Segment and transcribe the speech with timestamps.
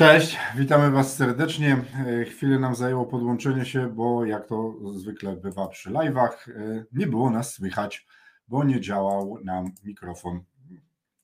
[0.00, 1.76] Cześć, witamy Was serdecznie.
[2.06, 7.06] E, chwilę nam zajęło podłączenie się, bo jak to zwykle bywa przy live'ach, e, nie
[7.06, 8.06] było nas słychać,
[8.48, 10.40] bo nie działał nam mikrofon.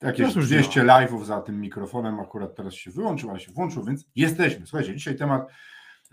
[0.03, 4.67] Jakieś 200 live'ów za tym mikrofonem, akurat teraz się wyłączył, ale się włączył, więc jesteśmy.
[4.67, 5.49] Słuchajcie, dzisiaj temat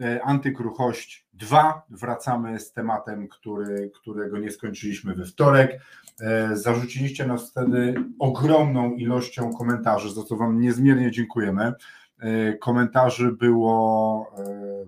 [0.02, 1.86] e, antykruchość 2.
[1.90, 5.82] Wracamy z tematem, który, którego nie skończyliśmy we wtorek.
[6.54, 11.74] Zarzuciliście nas wtedy ogromną ilością komentarzy, za co Wam niezmiernie dziękujemy.
[12.24, 14.86] E, komentarzy było e,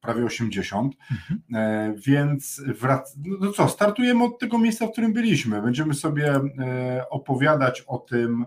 [0.00, 1.40] prawie 80, mhm.
[1.54, 3.16] E, więc wrac...
[3.40, 5.62] no co, startujemy od tego miejsca, w którym byliśmy.
[5.62, 6.40] Będziemy sobie
[7.10, 8.46] opowiadać o tym,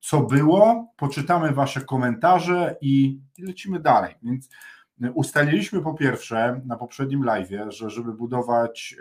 [0.00, 4.14] co było, poczytamy Wasze komentarze i lecimy dalej.
[4.22, 4.48] Więc
[5.14, 8.96] ustaliliśmy po pierwsze na poprzednim live, że żeby budować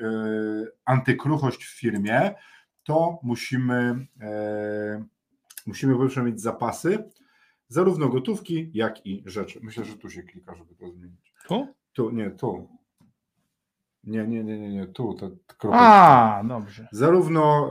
[0.86, 2.36] antykruchość w firmie,
[2.84, 4.08] to musimy,
[5.66, 7.04] musimy po pierwsze mieć zapasy,
[7.68, 9.60] zarówno gotówki, jak i rzeczy.
[9.64, 11.34] Myślę, że tu się klika, żeby to zmienić.
[11.48, 11.68] Tu?
[11.94, 12.70] Tu, nie, tu.
[14.06, 15.14] Nie, nie, nie, nie, nie, tu.
[15.14, 16.88] Ta, ta A, dobrze.
[16.92, 17.70] Zarówno,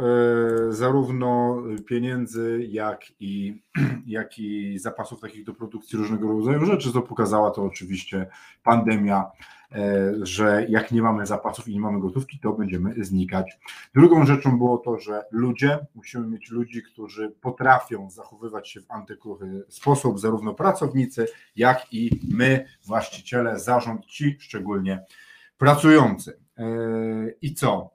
[0.68, 3.62] e, zarówno pieniędzy, jak i,
[4.06, 8.26] jak i zapasów takich do produkcji różnego rodzaju rzeczy, co pokazała to oczywiście
[8.62, 9.30] pandemia
[9.74, 13.58] E, że jak nie mamy zapasów i nie mamy gotówki, to będziemy znikać.
[13.94, 19.64] Drugą rzeczą było to, że ludzie, musimy mieć ludzi, którzy potrafią zachowywać się w antykruchy
[19.68, 21.26] sposób, zarówno pracownicy,
[21.56, 25.04] jak i my, właściciele, zarząd, ci szczególnie
[25.58, 26.40] pracujący.
[26.58, 26.66] E,
[27.42, 27.94] I co?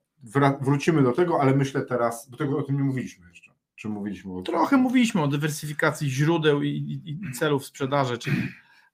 [0.61, 3.51] Wrócimy do tego, ale myślę teraz, bo tego o tym nie mówiliśmy jeszcze.
[3.75, 4.41] Czy mówiliśmy o?
[4.41, 8.37] Trochę mówiliśmy o dywersyfikacji źródeł i, i, i celów sprzedaży, czyli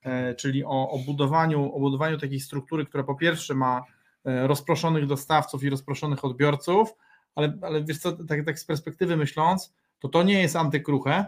[0.05, 3.83] E, czyli o, o, budowaniu, o budowaniu takiej struktury, która po pierwsze ma
[4.25, 6.95] e, rozproszonych dostawców i rozproszonych odbiorców,
[7.35, 11.25] ale, ale wiesz co, tak, tak z perspektywy myśląc, to to nie jest antykruche,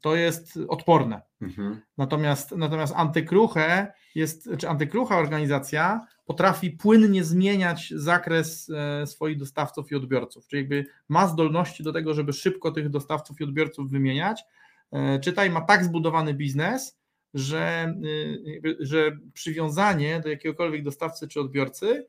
[0.00, 1.22] to jest odporne.
[1.42, 1.80] Mhm.
[1.98, 9.94] Natomiast, natomiast antykruche jest, czy antykrucha organizacja potrafi płynnie zmieniać zakres e, swoich dostawców i
[9.94, 14.44] odbiorców, czyli jakby ma zdolności do tego, żeby szybko tych dostawców i odbiorców wymieniać.
[15.22, 16.98] Czytaj, ma tak zbudowany biznes,
[17.34, 17.94] że,
[18.64, 22.06] y, że przywiązanie do jakiegokolwiek dostawcy czy odbiorcy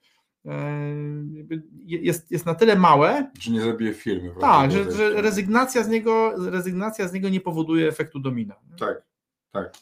[1.86, 4.32] jest, jest na tyle małe, że nie zabije firmy.
[4.42, 8.56] Tak, że, że, rezygnacja, z niego, rezygnacja z niego nie powoduje efektu domina.
[8.80, 9.04] Tak,
[9.52, 9.74] tak.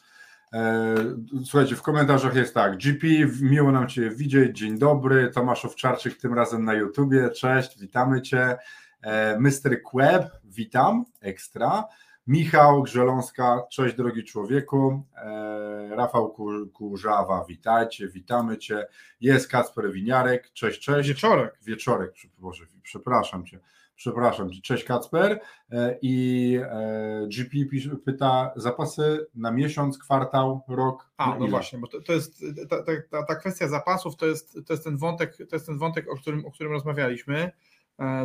[0.54, 0.96] E,
[1.46, 2.78] słuchajcie, w komentarzach jest tak.
[2.78, 3.08] GP,
[3.42, 4.58] miło nam Cię widzieć.
[4.58, 5.30] Dzień dobry.
[5.30, 7.30] Tomasz Owczarczyk, tym razem na YouTubie.
[7.30, 8.58] Cześć, witamy Cię.
[9.02, 9.82] E, Mr.
[9.84, 11.88] Queb, witam, ekstra.
[12.28, 15.04] Michał Grzeląska, cześć drogi człowieku.
[15.18, 16.36] E, Rafał
[16.74, 18.88] Kurzawa, witajcie, witamy Cię.
[19.22, 21.10] Jest Kacper Winiarek, cześć, cześć.
[21.10, 21.60] Wieczorek.
[21.64, 23.60] Wieczorek, Boże, przepraszam Cię.
[24.02, 25.40] Przepraszam cześć Kacper.
[25.72, 27.58] E, I e, GP
[28.06, 31.10] pyta zapasy na miesiąc, kwartał, rok.
[31.18, 31.50] A, no ile?
[31.50, 34.98] właśnie, bo to, to jest ta, ta, ta, kwestia zapasów, to jest, to jest ten
[34.98, 37.52] wątek, to jest ten wątek, o którym, o którym rozmawialiśmy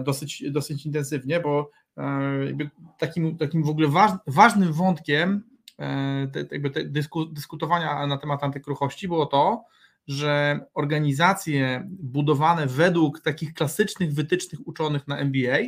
[0.05, 5.43] dosyć, dosyć intensywnie, bo E, takim, takim w ogóle waż, ważnym wątkiem
[5.79, 9.65] e, te, jakby te dysku, dyskutowania na temat antykruchości było to,
[10.07, 15.59] że organizacje budowane według takich klasycznych wytycznych uczonych na MBA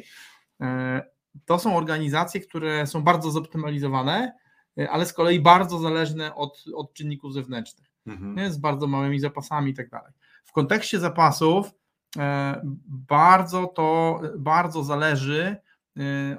[0.60, 1.02] e,
[1.44, 4.32] to są organizacje, które są bardzo zoptymalizowane,
[4.90, 8.52] ale z kolei bardzo zależne od, od czynników zewnętrznych, mhm.
[8.52, 10.12] z bardzo małymi zapasami i tak dalej.
[10.44, 11.70] W kontekście zapasów
[12.86, 15.56] bardzo to bardzo zależy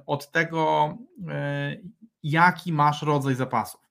[0.06, 0.94] od tego,
[2.24, 3.82] jaki masz rodzaj zapasów.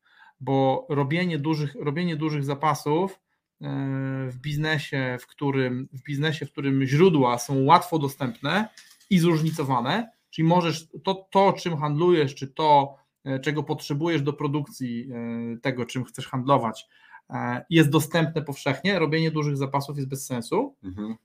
[0.41, 3.21] Bo robienie dużych, robienie dużych zapasów
[4.29, 8.69] w biznesie, w którym, w biznesie, w którym źródła są łatwo dostępne
[9.11, 12.97] i zróżnicowane, czyli możesz to, to czym handlujesz, czy to,
[13.43, 15.09] czego potrzebujesz do produkcji
[15.63, 16.87] tego, czym chcesz handlować,
[17.71, 20.77] jest dostępne powszechnie, robienie dużych zapasów jest bez sensu.
[20.85, 21.17] Mhm.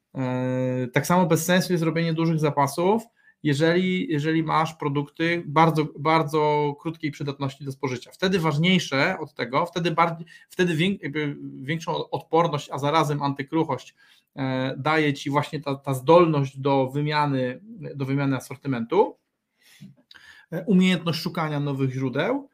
[0.91, 3.03] Tak samo bez sensu jest robienie dużych zapasów,
[3.43, 8.11] jeżeli, jeżeli masz produkty bardzo, bardzo krótkiej przydatności do spożycia.
[8.11, 10.97] Wtedy ważniejsze od tego, wtedy, bardziej, wtedy
[11.61, 13.95] większą odporność, a zarazem antykruchość
[14.35, 17.59] e, daje Ci właśnie ta, ta zdolność do wymiany,
[17.95, 19.17] do wymiany asortymentu,
[20.51, 22.49] e, umiejętność szukania nowych źródeł,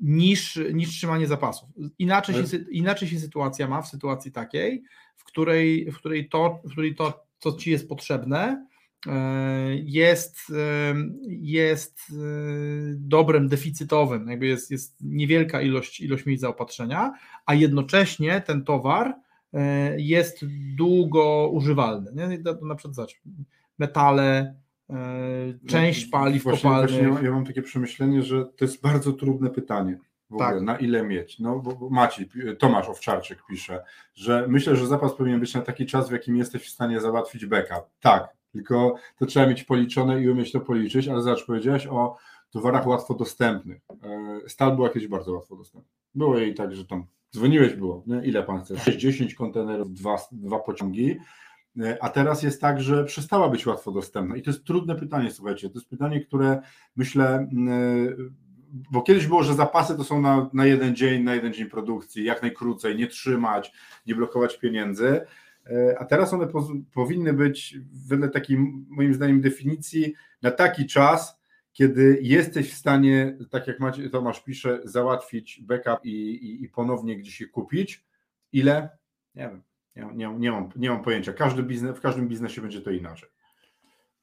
[0.00, 1.68] niż, niż trzymanie zapasów.
[1.98, 4.82] Inaczej się, inaczej się sytuacja ma w sytuacji takiej,
[5.16, 8.66] w której, w której, to, w której to, co ci jest potrzebne,
[9.84, 10.38] jest,
[11.28, 12.00] jest
[12.94, 17.12] dobrem deficytowym, jakby jest, jest niewielka ilość, ilość miejsc zaopatrzenia,
[17.46, 19.14] a jednocześnie ten towar
[19.96, 20.44] jest
[20.76, 22.10] długo używalny.
[22.14, 22.38] Nie?
[22.62, 23.20] Na przykład zobacz,
[23.78, 24.54] metale,
[25.66, 27.08] część paliw właśnie, kopalnych.
[27.08, 29.98] Właśnie ja mam takie przemyślenie, że to jest bardzo trudne pytanie.
[30.30, 30.62] W ogóle, tak.
[30.62, 31.38] na ile mieć?
[31.38, 36.08] No, bo Maciej, Tomasz Owczarczyk pisze, że myślę, że zapas powinien być na taki czas,
[36.08, 37.84] w jakim jesteś w stanie załatwić backup.
[38.00, 42.16] Tak, tylko to trzeba mieć policzone i umieć to policzyć, ale zobacz, powiedziałeś o
[42.50, 43.82] towarach łatwo dostępnych.
[44.02, 45.90] E, stal była kiedyś bardzo łatwo dostępna.
[46.14, 47.04] Było jej tak, że tam
[47.34, 48.22] dzwoniłeś było, nie?
[48.24, 48.78] ile pan chce?
[48.78, 51.16] 60 kontenerów, dwa, dwa pociągi,
[51.80, 54.36] e, a teraz jest tak, że przestała być łatwo dostępna.
[54.36, 55.70] I to jest trudne pytanie, słuchajcie.
[55.70, 56.62] To jest pytanie, które
[56.96, 57.48] myślę, e,
[58.90, 62.24] bo kiedyś było, że zapasy to są na, na jeden dzień, na jeden dzień produkcji,
[62.24, 63.72] jak najkrócej, nie trzymać,
[64.06, 65.20] nie blokować pieniędzy.
[65.66, 66.48] E, a teraz one
[66.94, 68.58] powinny być wedle takiej
[68.88, 71.40] moim zdaniem definicji na taki czas,
[71.72, 77.16] kiedy jesteś w stanie, tak jak Macie, Tomasz pisze, załatwić backup i, i, i ponownie
[77.16, 78.04] gdzieś je kupić.
[78.52, 78.88] Ile?
[79.34, 79.62] Nie wiem,
[79.96, 81.32] nie, nie, nie, mam, nie mam pojęcia.
[81.32, 83.28] Każdy biznes, w każdym biznesie będzie to inaczej.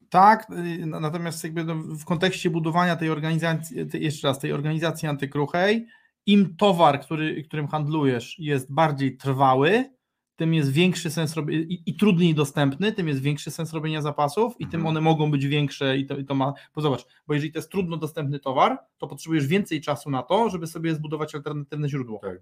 [0.09, 5.87] Tak, y, natomiast jakby no, w kontekście budowania tej organizacji, jeszcze raz, tej organizacji antykruchej,
[6.25, 9.96] im towar, który, którym handlujesz, jest bardziej trwały,
[10.37, 14.53] tym jest większy sens robienia i, i, trudniej dostępny, tym jest większy sens robienia zapasów
[14.59, 14.87] i tym mhm.
[14.87, 17.71] one mogą być większe i to, i to ma, bo zobacz, bo jeżeli to jest
[17.71, 22.19] trudno dostępny towar, to potrzebujesz więcej czasu na to, żeby sobie zbudować alternatywne źródło.
[22.19, 22.37] Tak.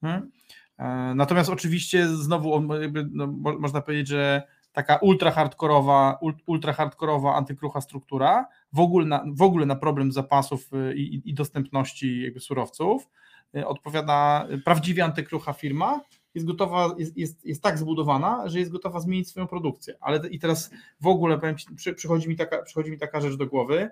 [0.00, 0.30] Hmm?
[0.78, 3.26] E, natomiast oczywiście znowu jakby, no,
[3.58, 9.66] można powiedzieć, że taka ultra hardkorowa, ultra hardkorowa antykrucha struktura w ogóle na, w ogóle
[9.66, 13.08] na problem zapasów y, i, i dostępności jakby surowców
[13.56, 16.00] y, odpowiada prawdziwie antykrucha firma,
[16.36, 19.96] jest gotowa, jest, jest, jest tak zbudowana, że jest gotowa zmienić swoją produkcję.
[20.00, 23.36] Ale i teraz w ogóle powiem ci, przy, przychodzi, mi taka, przychodzi mi taka rzecz
[23.36, 23.90] do głowy,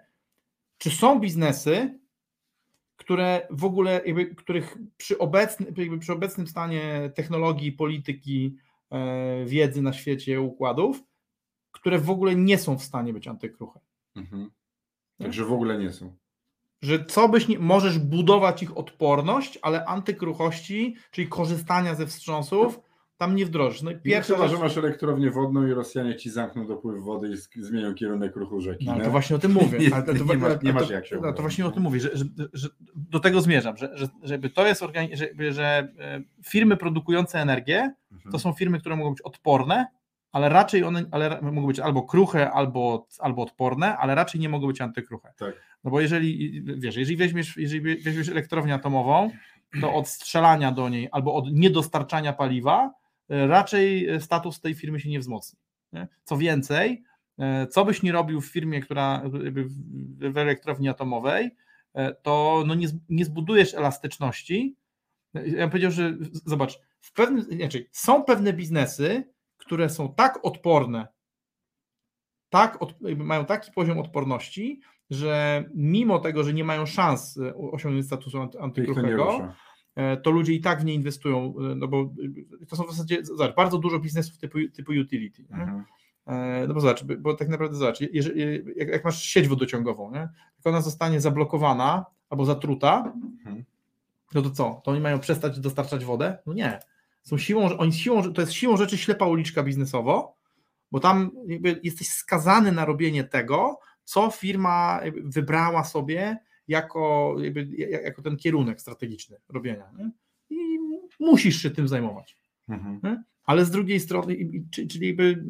[0.78, 1.98] czy są biznesy,
[2.96, 8.56] które w ogóle, jakby, których przy, obecny, jakby przy obecnym stanie technologii, polityki,
[8.90, 11.02] e, wiedzy na świecie, układów,
[11.72, 13.80] które w ogóle nie są w stanie być antykruche.
[14.16, 14.50] Mhm.
[15.18, 16.16] Także w ogóle nie są
[16.84, 22.80] że co byś nie, możesz budować ich odporność, ale antykruchości, czyli korzystania ze wstrząsów,
[23.16, 23.82] tam nie wdrożysz.
[23.82, 24.50] No i pierwsze, rzecz...
[24.50, 28.86] że masz elektrownię wodną i Rosjanie ci zamkną dopływ wody i zmienią kierunek ruchu rzeki.
[28.86, 29.78] No, to właśnie o tym mówię.
[29.90, 32.16] nie, to, nie, masz, nie masz jak się no, To właśnie o tym mówię, że,
[32.16, 36.76] że, że do tego zmierzam, że, że, żeby to jest organi- żeby, że e, firmy
[36.76, 38.32] produkujące energię mhm.
[38.32, 39.86] to są firmy, które mogą być odporne,
[40.32, 44.66] ale raczej one ale mogą być albo kruche, albo, albo odporne, ale raczej nie mogą
[44.66, 45.32] być antykruche.
[45.36, 45.54] Tak.
[45.84, 49.30] No bo jeżeli, wiesz, jeżeli weźmiesz, jeżeli weźmiesz elektrownię atomową,
[49.80, 52.94] to od strzelania do niej albo od niedostarczania paliwa
[53.28, 55.58] e, raczej status tej firmy się nie wzmocni.
[55.92, 56.08] Nie?
[56.24, 57.04] Co więcej,
[57.38, 59.22] e, co byś nie robił w firmie, która
[60.18, 61.50] w elektrowni atomowej,
[61.94, 64.76] e, to no nie, nie zbudujesz elastyczności.
[65.34, 67.46] Ja bym powiedział, że zobacz, w pewnym,
[67.92, 69.24] są pewne biznesy,
[69.56, 71.06] które są tak odporne,
[72.48, 74.80] tak, od, mają taki poziom odporności,
[75.14, 79.48] że mimo tego, że nie mają szans e, osiągnąć statusu antykruchego,
[79.94, 82.10] e, to ludzie i tak w nie inwestują, e, no bo
[82.68, 85.44] to są w zasadzie, zobacz, bardzo dużo biznesów typu, typu utility.
[85.50, 85.84] Mhm.
[86.68, 88.40] No bo zobacz, bo tak naprawdę zobacz, jeżeli,
[88.76, 90.18] jak, jak, masz sieć wodociągową, nie?
[90.18, 93.64] jak ona zostanie zablokowana albo zatruta, mhm.
[94.34, 94.80] no to co?
[94.84, 96.38] To oni mają przestać dostarczać wodę?
[96.46, 96.78] No nie.
[97.22, 100.36] Są siłą, oni siłą, to jest siłą rzeczy ślepa uliczka biznesowo,
[100.92, 101.30] bo tam
[101.82, 107.36] jesteś skazany na robienie tego, co firma wybrała sobie jako,
[108.04, 109.90] jako ten kierunek strategiczny robienia.
[109.98, 110.10] Nie?
[110.50, 110.78] I
[111.20, 112.36] musisz się tym zajmować.
[112.68, 113.24] Mhm.
[113.44, 114.36] Ale z drugiej strony,
[114.70, 115.44] czyli jakby,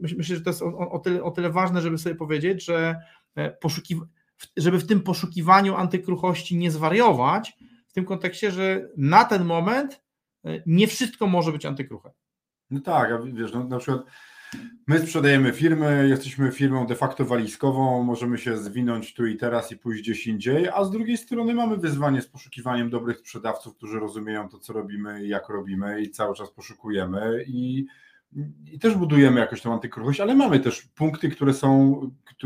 [0.00, 2.96] myślę, że to jest o, o, tyle, o tyle ważne, żeby sobie powiedzieć, że
[3.34, 4.06] e, poszukiw-
[4.56, 10.02] żeby w tym poszukiwaniu antykruchości nie zwariować, w tym kontekście, że na ten moment
[10.44, 12.10] e, nie wszystko może być antykruche.
[12.70, 14.04] No tak, a wiesz, no, na przykład
[14.86, 19.76] My sprzedajemy firmy, jesteśmy firmą de facto walizkową, możemy się zwinąć tu i teraz i
[19.76, 24.48] pójść gdzieś indziej, a z drugiej strony mamy wyzwanie z poszukiwaniem dobrych sprzedawców, którzy rozumieją
[24.48, 27.86] to, co robimy i jak robimy i cały czas poszukujemy i,
[28.72, 32.00] i też budujemy jakoś tą antykruchość, ale mamy też punkty, które są,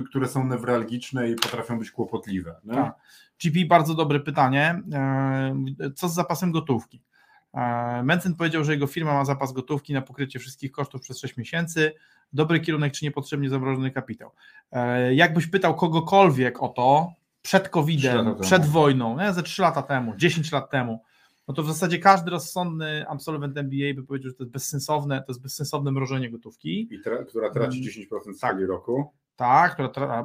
[0.08, 2.61] które są newralgiczne i potrafią być kłopotliwe.
[2.70, 2.94] Tak.
[3.44, 4.82] GP, bardzo dobre pytanie.
[4.92, 7.02] E, co z zapasem gotówki?
[7.54, 11.37] E, Mencen powiedział, że jego firma ma zapas gotówki na pokrycie wszystkich kosztów przez 6
[11.37, 11.92] miesięcy.
[12.32, 14.30] Dobry kierunek, czy niepotrzebnie zamrożony kapitał.
[14.73, 19.32] E, jakbyś pytał kogokolwiek o to, przed COVID-em, przed wojną, nie?
[19.32, 21.02] ze 3 lata temu, 10 lat temu,
[21.49, 25.32] no to w zasadzie każdy rozsądny absolwent MBA by powiedział, że to jest bezsensowne, to
[25.32, 26.94] jest bezsensowne mrożenie gotówki.
[26.94, 28.68] I tra która traci 10% mm, w skali tak.
[28.68, 29.12] roku.
[29.37, 29.78] Tak,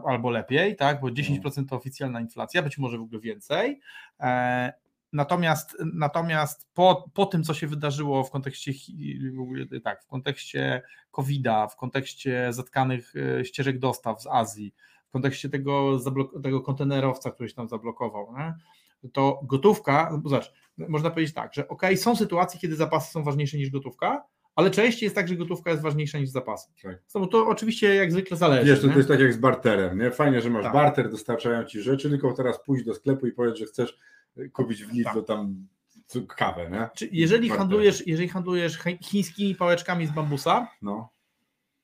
[0.05, 3.79] albo lepiej, tak, bo 10% to oficjalna inflacja, być może w ogóle więcej.
[4.19, 4.73] E,
[5.13, 8.71] natomiast natomiast po, po tym, co się wydarzyło w kontekście
[9.83, 14.73] tak, w kontekście COVID-a, w kontekście zatkanych e, ścieżek dostaw z Azji,
[15.07, 15.99] w kontekście tego,
[16.43, 18.53] tego kontenerowca, który się tam zablokował, nie?
[19.13, 23.57] to gotówka, no zobacz, można powiedzieć tak, że ok, są sytuacje, kiedy zapasy są ważniejsze
[23.57, 24.23] niż gotówka,
[24.55, 26.71] ale częściej jest tak, że gotówka jest ważniejsza niż zapasy.
[26.83, 27.01] Tak.
[27.15, 28.65] No to oczywiście jak zwykle zależy.
[28.65, 30.11] Wiesz, to, to jest tak jak z barterem, nie?
[30.11, 30.73] Fajnie, że masz tak.
[30.73, 33.97] barter, dostarczają ci rzeczy, tylko teraz pójść do sklepu i powiedz, że chcesz
[34.53, 35.25] kupić w Lidlu tak.
[35.25, 35.67] tam
[36.27, 36.89] kawę, nie?
[36.95, 41.09] Czy jeżeli handlujesz, jeżeli handlujesz chińskimi pałeczkami z bambusa, no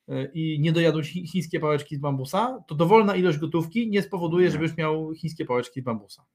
[0.10, 4.78] e, i nie dojadą chińskie pałeczki z bambusa, to dowolna ilość gotówki nie spowoduje, żebyś
[4.78, 6.26] miał chińskie pałeczki z bambusa.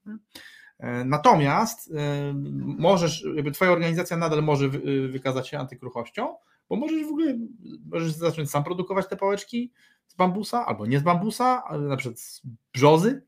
[0.79, 2.33] E, natomiast e,
[2.79, 4.69] możesz, jakby twoja organizacja nadal może
[5.09, 6.35] wykazać się antykruchością,
[6.69, 7.39] bo możesz w ogóle
[7.87, 9.73] możesz zacząć sam produkować te pałeczki
[10.07, 12.43] z bambusa, albo nie z bambusa, ale na przykład z
[12.75, 13.23] brzozy,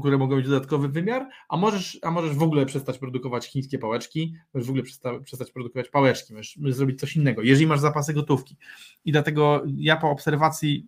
[0.00, 4.34] które mogą mieć dodatkowy wymiar, a możesz, a możesz w ogóle przestać produkować chińskie pałeczki,
[4.54, 8.56] możesz w ogóle przestać, przestać produkować pałeczki, możesz zrobić coś innego, jeżeli masz zapasy gotówki.
[9.04, 10.86] I dlatego ja po obserwacji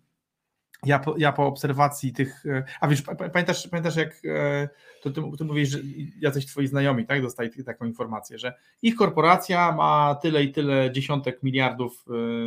[0.86, 4.68] ja po, ja po obserwacji tych, e, a wiesz, pamiętasz, pamiętasz jak e,
[5.02, 5.78] to ty, ty mówisz, że
[6.20, 11.42] jacyś twoi znajomi, tak, dostali taką informację, że ich korporacja ma tyle i tyle dziesiątek
[11.42, 12.04] miliardów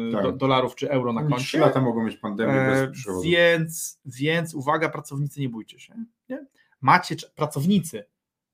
[0.09, 0.23] e, tak.
[0.23, 1.45] do, dolarów czy euro na koncie.
[1.45, 3.21] Trzy lata mogą mieć pandemię bez przychodu.
[3.21, 5.93] Więc, więc uwaga, pracownicy, nie bójcie się.
[6.29, 6.45] Nie?
[6.81, 8.05] Macie pracownicy,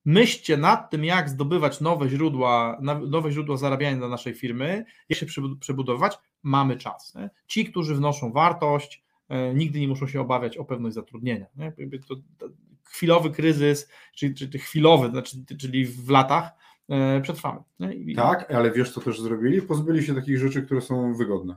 [0.05, 5.25] myślcie nad tym, jak zdobywać nowe źródła, nowe źródła zarabiania dla naszej firmy, jak się
[5.59, 7.15] przebudować, mamy czas.
[7.15, 7.29] Nie?
[7.47, 9.03] Ci, którzy wnoszą wartość,
[9.55, 11.45] nigdy nie muszą się obawiać o pewność zatrudnienia.
[11.55, 11.71] Nie?
[12.07, 12.49] To, to
[12.83, 16.51] chwilowy kryzys, czyli, czyli chwilowy, znaczy, czyli w latach
[16.89, 17.59] e, przetrwamy.
[17.95, 18.15] I...
[18.15, 19.61] Tak, ale wiesz co też zrobili?
[19.61, 21.55] Pozbyli się takich rzeczy, które są wygodne.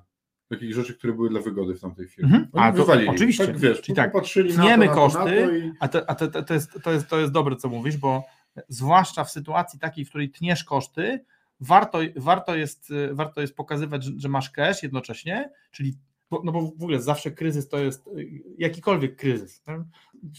[0.49, 2.37] Takich rzeczy, które były dla wygody w tamtej firmie.
[2.37, 2.49] Mhm.
[2.53, 3.47] A to, oczywiście.
[3.47, 5.73] Tak, wiesz, Czyli tak, patrzyli tniemy na to, koszty, na to i...
[5.81, 8.25] a, to, a to, to, jest, to, jest, to jest dobre, co mówisz, bo
[8.69, 11.25] zwłaszcza w sytuacji takiej, w której tniesz koszty,
[11.61, 15.95] warto, warto, jest, warto jest pokazywać, że, że masz cash jednocześnie, czyli
[16.45, 18.11] no bo w ogóle zawsze kryzys to jest
[18.59, 19.85] jakikolwiek kryzys, nie?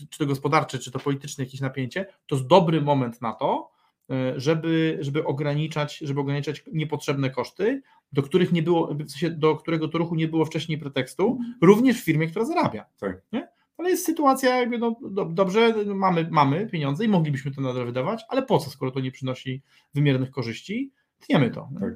[0.10, 3.72] czy to gospodarczy, czy to polityczne jakieś napięcie, to jest dobry moment na to,
[4.10, 7.82] e, żeby, żeby ograniczać, żeby ograniczać niepotrzebne koszty,
[8.14, 12.02] do których nie było, w sensie do którego to ruchu nie było wcześniej pretekstu, również
[12.02, 12.86] w firmie, która zarabia.
[13.00, 13.22] Tak.
[13.32, 13.48] Nie?
[13.78, 18.24] Ale jest sytuacja, jakby no, do, dobrze, mamy, mamy pieniądze i moglibyśmy to nadal wydawać,
[18.30, 19.62] ale po co, skoro to nie przynosi
[19.94, 20.92] wymiernych korzyści,
[21.28, 21.70] tniemy to.
[21.80, 21.94] Tak.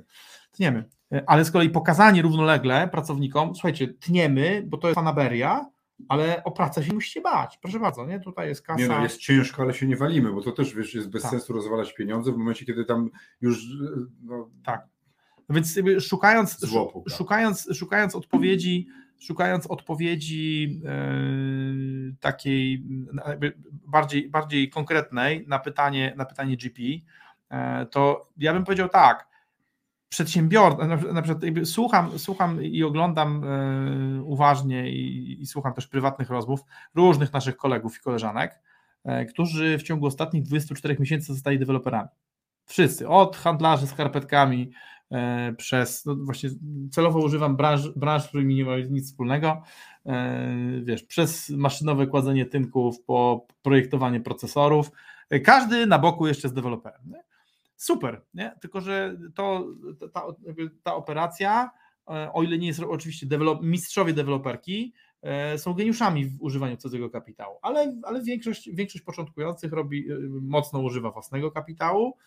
[0.51, 0.89] Tniemy.
[1.13, 5.65] E, ale z kolei pokazanie równolegle pracownikom, słuchajcie, tniemy, bo to jest fanaberia,
[6.07, 7.57] ale o pracę się musicie bać.
[7.61, 8.19] Proszę bardzo, nie?
[8.19, 8.79] Tutaj jest kasa.
[8.79, 11.31] Nie no, jest ciężko, ale się nie walimy, bo to też wiesz, jest bez tak.
[11.31, 13.09] sensu rozwalać pieniądze w momencie, kiedy tam
[13.41, 13.65] już.
[14.23, 14.87] No, tak.
[15.49, 17.17] Więc szukając, Złopu, tak.
[17.17, 18.87] szukając, szukając odpowiedzi,
[19.19, 22.83] szukając odpowiedzi yy, takiej
[23.71, 26.81] bardziej, bardziej konkretnej na pytanie, na pytanie GP,
[27.91, 29.27] to ja bym powiedział tak
[30.09, 36.59] przedsiębiorcy, na przykład słucham, słucham i oglądam e, uważnie i, i, słucham też prywatnych rozmów
[36.95, 38.61] różnych naszych kolegów i koleżanek,
[39.03, 42.09] e, którzy w ciągu ostatnich 24 miesięcy zostali deweloperami.
[42.65, 44.71] Wszyscy, od handlarzy skarpetkami
[45.11, 46.49] e, przez, no właśnie
[46.91, 49.61] celowo używam branż, branż, z którymi nie ma nic wspólnego,
[50.83, 54.91] wiesz, przez maszynowe kładzenie tynków po projektowanie procesorów,
[55.43, 57.01] każdy na boku jeszcze z deweloperem.
[57.05, 57.26] Nie?
[57.77, 58.55] Super, nie?
[58.61, 59.67] tylko że to,
[60.13, 60.23] ta,
[60.83, 61.71] ta operacja,
[62.09, 63.27] e, o ile nie jest oczywiście
[63.61, 70.11] mistrzowie deweloperki, e, są geniuszami w używaniu cudzego kapitału, ale, ale większość, większość początkujących robi,
[70.11, 72.17] e, mocno używa własnego kapitału,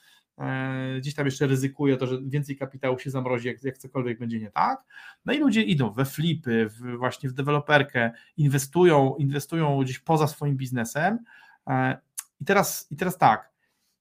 [0.99, 4.51] gdzieś tam jeszcze ryzykuje to, że więcej kapitału się zamrozi, jak, jak cokolwiek będzie nie
[4.51, 4.85] tak.
[5.25, 10.57] No i ludzie idą we flipy, w, właśnie w deweloperkę, inwestują, inwestują gdzieś poza swoim
[10.57, 11.19] biznesem.
[12.41, 13.50] I teraz, i teraz tak,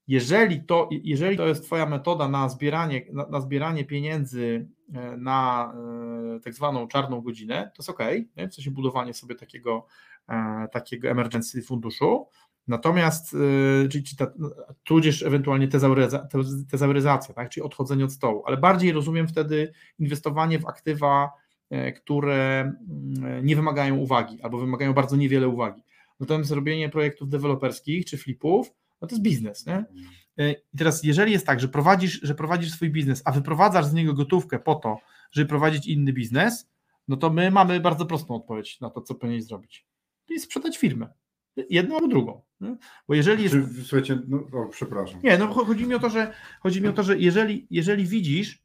[0.09, 5.73] jeżeli to, jeżeli to jest Twoja metoda na zbieranie, na, na zbieranie pieniędzy e, na
[6.35, 7.99] e, tak zwaną czarną godzinę, to jest ok,
[8.37, 8.49] nie?
[8.49, 9.85] w sensie budowanie sobie takiego,
[10.29, 12.27] e, takiego emergency funduszu,
[12.67, 13.35] natomiast,
[13.91, 14.31] czyli, ta,
[14.83, 16.27] tudzież ewentualnie tezauryza,
[16.71, 17.49] tezauryzacja, tak?
[17.49, 21.31] czyli odchodzenie od stołu, ale bardziej rozumiem wtedy inwestowanie w aktywa,
[21.95, 25.83] które mm, nie wymagają uwagi albo wymagają bardzo niewiele uwagi.
[26.19, 28.71] Natomiast robienie projektów deweloperskich czy flipów,
[29.01, 29.65] no to jest biznes.
[29.65, 29.86] Nie?
[30.38, 33.94] E, I teraz, jeżeli jest tak, że prowadzisz, że prowadzisz swój biznes, a wyprowadzasz z
[33.94, 34.98] niego gotówkę po to,
[35.32, 36.70] żeby prowadzić inny biznes,
[37.08, 39.86] no to my mamy bardzo prostą odpowiedź na to, co powinieneś zrobić.
[40.27, 41.13] Czyli sprzedać firmę.
[41.70, 42.41] jedną albo drugą.
[42.62, 42.77] Nie?
[43.08, 43.56] Bo jeżeli jest...
[43.82, 45.22] Słuchajcie, no, o, przepraszam.
[45.24, 48.63] Nie, no chodzi mi o to, że chodzi mi o to, że jeżeli, jeżeli widzisz,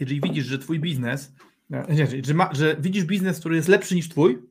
[0.00, 1.32] jeżeli widzisz, że twój biznes,
[1.70, 4.42] nie, że, ma, że widzisz biznes, który jest lepszy niż twój,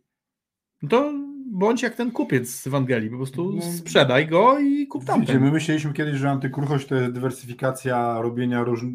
[0.82, 1.14] no to
[1.52, 5.26] bądź jak ten kupiec z Ewangelii, po prostu no, sprzedaj go i kup tam.
[5.40, 8.94] My myśleliśmy kiedyś, że antykruchość to jest dywersyfikacja robienia różnych,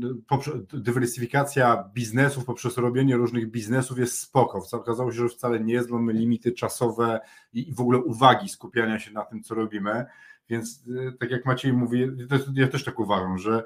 [0.72, 4.62] dywersyfikacja biznesów poprzez robienie różnych biznesów jest spoko.
[4.72, 7.20] Okazało się, że wcale nie jest, bo mamy limity czasowe
[7.52, 10.04] i w ogóle uwagi skupiania się na tym, co robimy.
[10.48, 12.08] Więc y, tak jak Maciej mówi,
[12.54, 13.62] ja też tak uważam, że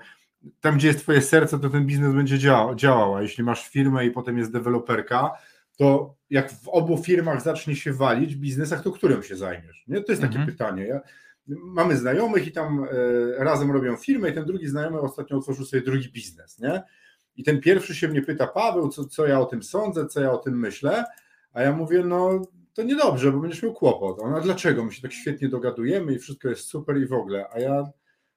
[0.61, 3.15] tam, gdzie jest twoje serce, to ten biznes będzie działał, działał.
[3.15, 5.31] A jeśli masz firmę i potem jest deweloperka,
[5.77, 9.85] to jak w obu firmach zacznie się walić w biznesach, to którym się zajmiesz?
[9.89, 10.01] Nie?
[10.01, 10.53] To jest takie mhm.
[10.53, 10.87] pytanie.
[10.87, 11.01] Ja,
[11.47, 15.83] mamy znajomych i tam e, razem robią firmę i ten drugi znajomy ostatnio otworzył sobie
[15.83, 16.83] drugi biznes, nie?
[17.37, 20.33] I ten pierwszy się mnie pyta, Paweł, co, co ja o tym sądzę, co ja
[20.33, 21.05] o tym myślę,
[21.53, 22.43] a ja mówię, no
[22.75, 24.19] to niedobrze, bo będziesz miał kłopot.
[24.37, 24.85] A dlaczego?
[24.85, 27.47] My się tak świetnie dogadujemy i wszystko jest super i w ogóle.
[27.53, 27.91] A ja,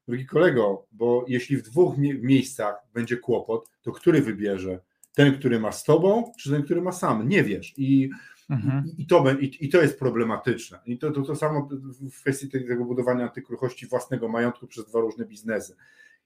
[0.08, 4.79] drugi kolego, bo jeśli w dwóch miejscach będzie kłopot, to który wybierze?
[5.20, 7.30] Ten, który ma z tobą, czy ten, który ma sam.
[7.30, 7.74] Nie wiesz.
[7.78, 8.10] I,
[8.50, 8.84] mhm.
[8.98, 10.80] i, to, i, i, to jest problematyczne.
[10.86, 11.70] I to, to, to samo
[12.12, 15.76] w kwestii tego budowania antykruchości własnego majątku przez dwa różne biznesy.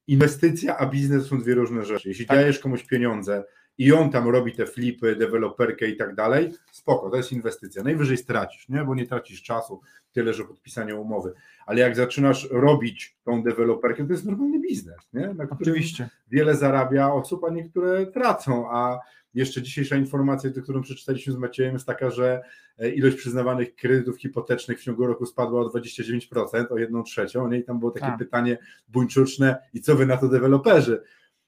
[0.07, 2.09] Inwestycja a biznes są dwie różne rzeczy.
[2.09, 2.37] Jeśli tak.
[2.37, 3.43] dajesz komuś pieniądze
[3.77, 7.83] i on tam robi te flipy, deweloperkę i tak dalej, spoko, to jest inwestycja.
[7.83, 8.83] Najwyżej stracisz, nie?
[8.83, 11.33] bo nie tracisz czasu, tyle, że podpisanie umowy.
[11.65, 15.27] Ale jak zaczynasz robić tą deweloperkę, to jest normalny biznes, nie?
[15.27, 16.09] na którym Oczywiście.
[16.31, 18.99] wiele zarabia osób, a niektóre tracą, a
[19.33, 22.41] jeszcze dzisiejsza informacja, którą przeczytaliśmy z Maciejem, jest taka, że
[22.77, 27.51] e, ilość przyznawanych kredytów hipotecznych w ciągu roku spadła o 29%, o 1 trzecią.
[27.51, 28.17] I tam było takie tak.
[28.17, 31.03] pytanie buńczuczne, i co wy na to deweloperzy?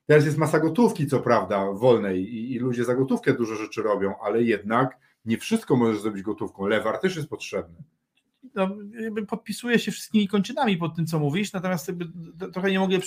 [0.06, 4.14] Teraz jest masa gotówki, co prawda, wolnej i, i ludzie za gotówkę dużo rzeczy robią,
[4.24, 6.68] ale jednak nie wszystko możesz zrobić gotówką.
[6.68, 7.84] Lewar też jest potrzebny.
[8.56, 8.70] No,
[9.28, 11.92] podpisuję się wszystkimi kończynami pod tym, co mówisz, natomiast
[12.54, 13.00] trochę nie mogę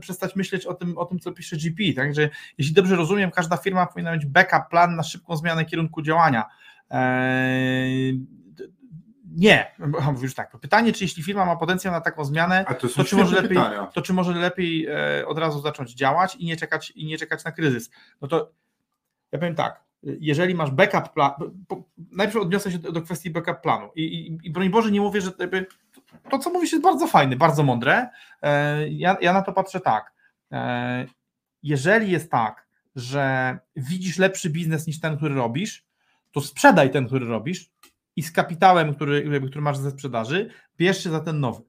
[0.00, 1.82] przestać myśleć o tym, o tym, co pisze GP.
[1.96, 6.44] Także jeśli dobrze rozumiem, każda firma powinna mieć backup plan na szybką zmianę kierunku działania.
[6.90, 8.26] Eee,
[9.36, 9.74] nie,
[10.12, 10.58] mówisz tak.
[10.60, 13.58] Pytanie, czy jeśli firma ma potencjał na taką zmianę, to, to, czy może lepiej,
[13.92, 14.88] to czy może lepiej
[15.26, 17.90] od razu zacząć działać i nie czekać, i nie czekać na kryzys?
[18.20, 18.52] No to
[19.32, 21.30] ja powiem tak, jeżeli masz backup plan,
[22.12, 25.20] najpierw odniosę się do, do kwestii backup planu i, i, i broń Boże nie mówię,
[25.20, 25.32] że
[26.30, 28.08] to, co mówisz jest bardzo fajne, bardzo mądre,
[28.42, 30.12] e, ja, ja na to patrzę tak,
[30.52, 31.06] e,
[31.62, 32.66] jeżeli jest tak,
[32.96, 35.86] że widzisz lepszy biznes niż ten, który robisz,
[36.32, 37.70] to sprzedaj ten, który robisz,
[38.16, 41.62] i z kapitałem, który, który masz ze sprzedaży, bierz się za ten nowy.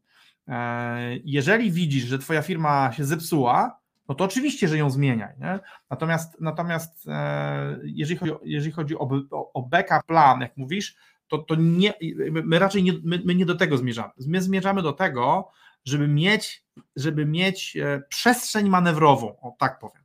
[0.47, 3.79] E, jeżeli widzisz, że twoja firma się zepsuła,
[4.09, 5.33] no to oczywiście, że ją zmieniaj.
[5.39, 5.59] Nie?
[5.89, 10.95] Natomiast, natomiast e, jeżeli chodzi, o, jeżeli chodzi o, o, backup plan, jak mówisz,
[11.27, 11.93] to, to nie,
[12.29, 14.09] my raczej nie, my, my nie do tego zmierzamy.
[14.27, 15.51] My zmierzamy do tego,
[15.85, 20.03] żeby mieć, żeby mieć e, przestrzeń manewrową, o tak powiem.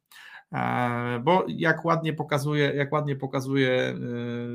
[1.21, 3.95] Bo jak ładnie pokazuje, jak ładnie pokazuje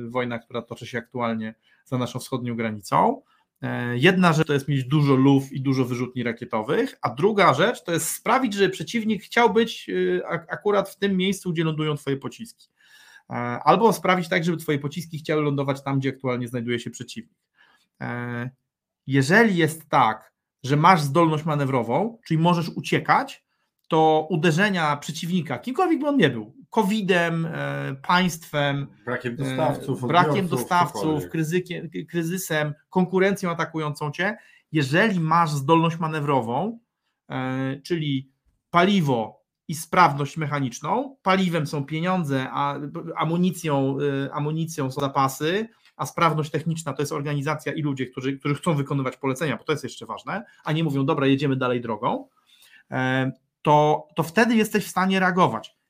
[0.08, 3.22] wojna, która toczy się aktualnie za naszą wschodnią granicą,
[3.62, 7.84] e, Jedna rzecz to jest mieć dużo luf i dużo wyrzutni rakietowych, a druga rzecz
[7.84, 9.90] to jest sprawić, że przeciwnik chciał być
[10.50, 12.70] akurat w tym miejscu, gdzie lądują Twoje pociski.
[13.64, 17.40] Albo sprawić tak, żeby Twoje pociski chciały lądować tam, gdzie aktualnie znajduje się przeciwnik.
[19.08, 23.44] Jeżeli jest tak, że masz zdolność manewrową, czyli możesz uciekać,
[23.88, 30.48] to uderzenia przeciwnika, kimkolwiek by on nie był, COVID-em, e, państwem, brakiem dostawców, e, brakiem
[30.48, 34.38] dostawców kryzykiem, kryzysem, konkurencją atakującą cię,
[34.72, 36.80] jeżeli masz zdolność manewrową,
[37.30, 38.32] e, czyli
[38.70, 42.80] paliwo i sprawność mechaniczną, paliwem są pieniądze, a
[43.16, 43.98] amunicją,
[44.32, 49.18] amunicją są zapasy, a sprawność techniczna to jest organizacja i ludzie, którzy, którzy chcą wykonywać
[49.18, 52.28] polecenia, bo to jest jeszcze ważne, a nie mówią, dobra, jedziemy dalej drogą,
[53.62, 55.83] to, to wtedy jesteś w stanie reagować.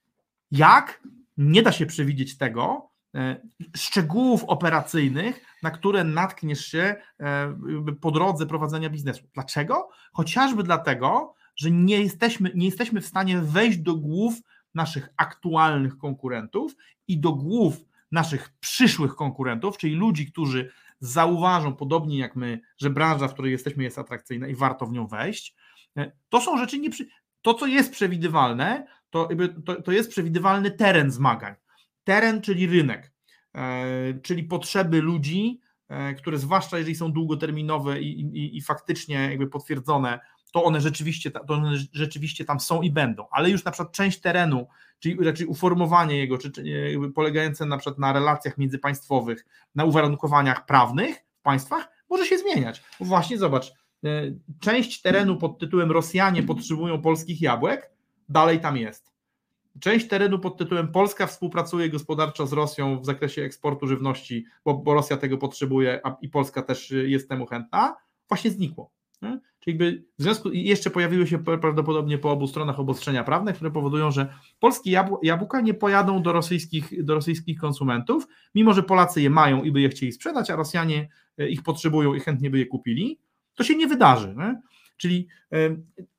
[0.53, 1.03] Jak?
[1.37, 3.41] Nie da się przewidzieć tego, e,
[3.77, 7.55] szczegółów operacyjnych, na które natkniesz się e,
[8.01, 9.23] po drodze prowadzenia biznesu.
[9.33, 9.89] Dlaczego?
[10.11, 14.33] Chociażby dlatego, że nie jesteśmy, nie jesteśmy w stanie wejść do głów
[14.75, 16.75] naszych aktualnych konkurentów
[17.07, 17.77] i do głów
[18.11, 23.83] naszych przyszłych konkurentów, czyli ludzi, którzy zauważą, podobnie jak my, że branża, w której jesteśmy,
[23.83, 25.55] jest atrakcyjna i warto w nią wejść.
[25.97, 27.07] E, to są rzeczy nieprzy
[27.41, 29.29] to, co jest przewidywalne, to,
[29.65, 31.55] to, to jest przewidywalny teren zmagań.
[32.03, 33.11] Teren, czyli rynek,
[33.55, 39.47] e, czyli potrzeby ludzi, e, które zwłaszcza jeżeli są długoterminowe i, i, i faktycznie jakby
[39.47, 40.19] potwierdzone,
[40.53, 44.19] to one, rzeczywiście, to one rzeczywiście tam są i będą, ale już na przykład część
[44.19, 44.67] terenu,
[44.99, 46.63] czyli raczej uformowanie jego, czy, czy
[47.15, 49.45] polegające na przykład na relacjach międzypaństwowych,
[49.75, 52.83] na uwarunkowaniach prawnych, państwach może się zmieniać.
[52.99, 53.73] Bo właśnie zobacz,
[54.59, 57.92] część terenu pod tytułem Rosjanie potrzebują polskich jabłek,
[58.29, 59.13] dalej tam jest.
[59.79, 64.93] Część terenu pod tytułem Polska współpracuje gospodarczo z Rosją w zakresie eksportu żywności, bo, bo
[64.93, 67.95] Rosja tego potrzebuje a, i Polska też jest temu chętna,
[68.29, 68.91] właśnie znikło.
[69.21, 69.39] Nie?
[69.59, 74.11] Czyli jakby w związku jeszcze pojawiły się prawdopodobnie po obu stronach obostrzenia prawne, które powodują,
[74.11, 79.63] że polskie jabłka nie pojadą do rosyjskich, do rosyjskich konsumentów, mimo że Polacy je mają
[79.63, 83.19] i by je chcieli sprzedać, a Rosjanie e, ich potrzebują i chętnie by je kupili.
[83.55, 84.35] To się nie wydarzy.
[84.37, 84.61] Nie?
[85.03, 85.27] Czyli,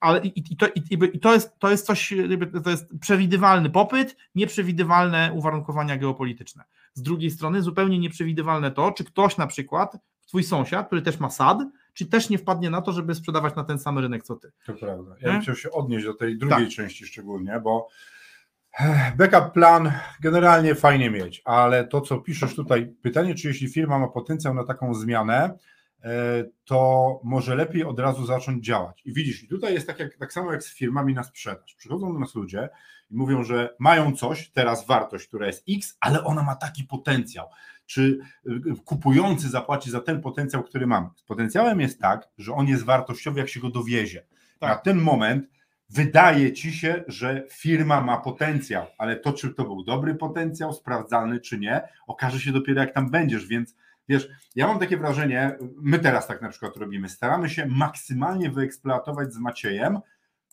[0.00, 2.14] ale i, to, i, to, jest, to jest coś,
[2.64, 6.64] to jest przewidywalny popyt, nieprzewidywalne uwarunkowania geopolityczne.
[6.94, 11.30] Z drugiej strony zupełnie nieprzewidywalne to, czy ktoś na przykład, twój sąsiad, który też ma
[11.30, 11.58] sad,
[11.94, 14.52] czy też nie wpadnie na to, żeby sprzedawać na ten sam rynek co ty.
[14.66, 15.14] To prawda.
[15.20, 16.74] Ja bym chciał się odnieść do tej drugiej tak.
[16.74, 17.88] części szczególnie, bo
[18.80, 23.98] eh, backup plan generalnie fajnie mieć, ale to co piszesz tutaj, pytanie, czy jeśli firma
[23.98, 25.58] ma potencjał na taką zmianę,
[26.64, 29.02] to może lepiej od razu zacząć działać.
[29.04, 31.74] I widzisz, i tutaj jest tak, jak, tak samo jak z firmami na sprzedaż.
[31.74, 32.68] Przychodzą do nas ludzie
[33.10, 37.46] i mówią, że mają coś, teraz wartość, która jest X, ale ona ma taki potencjał.
[37.86, 41.08] Czy y, kupujący zapłaci za ten potencjał, który mamy?
[41.16, 44.26] Z potencjałem jest tak, że on jest wartościowy, jak się go dowiezie.
[44.58, 44.70] Tak.
[44.70, 45.48] Na ten moment
[45.88, 51.40] wydaje ci się, że firma ma potencjał, ale to, czy to był dobry potencjał, sprawdzalny,
[51.40, 53.74] czy nie, okaże się dopiero, jak tam będziesz, więc
[54.08, 59.32] Wiesz, ja mam takie wrażenie, my teraz tak na przykład robimy, staramy się maksymalnie wyeksploatować
[59.32, 60.00] z Maciejem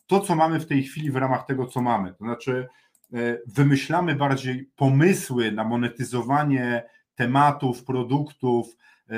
[0.06, 2.14] to, co mamy w tej chwili w ramach tego, co mamy.
[2.14, 2.68] To znaczy,
[3.12, 6.82] e, wymyślamy bardziej pomysły na monetyzowanie
[7.14, 8.76] tematów, produktów,
[9.08, 9.16] e,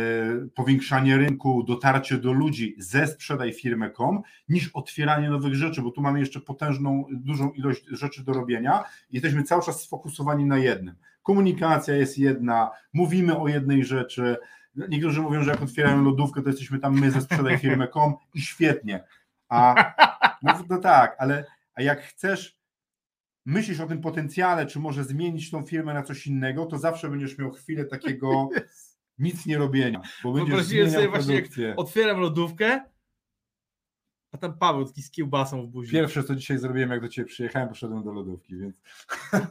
[0.54, 6.20] powiększanie rynku, dotarcie do ludzi ze sprzedaj firmę.com, niż otwieranie nowych rzeczy, bo tu mamy
[6.20, 10.94] jeszcze potężną, dużą ilość rzeczy do robienia i jesteśmy cały czas sfokusowani na jednym
[11.24, 14.37] komunikacja jest jedna, mówimy o jednej rzeczy.
[14.88, 19.04] Niektórzy mówią, że jak otwierają lodówkę, to jesteśmy tam my ze sprzedaj firmy.com i świetnie.
[19.48, 19.74] A
[20.42, 22.58] no, tak, ale a jak chcesz
[23.46, 27.38] myślisz o tym potencjale, czy może zmienić tą firmę na coś innego, to zawsze będziesz
[27.38, 28.48] miał chwilę takiego
[29.18, 30.02] nic nie robienia.
[30.22, 32.80] Bo będziesz sobie właśnie, jak otwieram lodówkę,
[34.34, 35.92] a tam Paweł taki z kiełbasą w buzi.
[35.92, 38.80] Pierwsze, co dzisiaj zrobiłem, jak do Ciebie przyjechałem, poszedłem do lodówki, więc...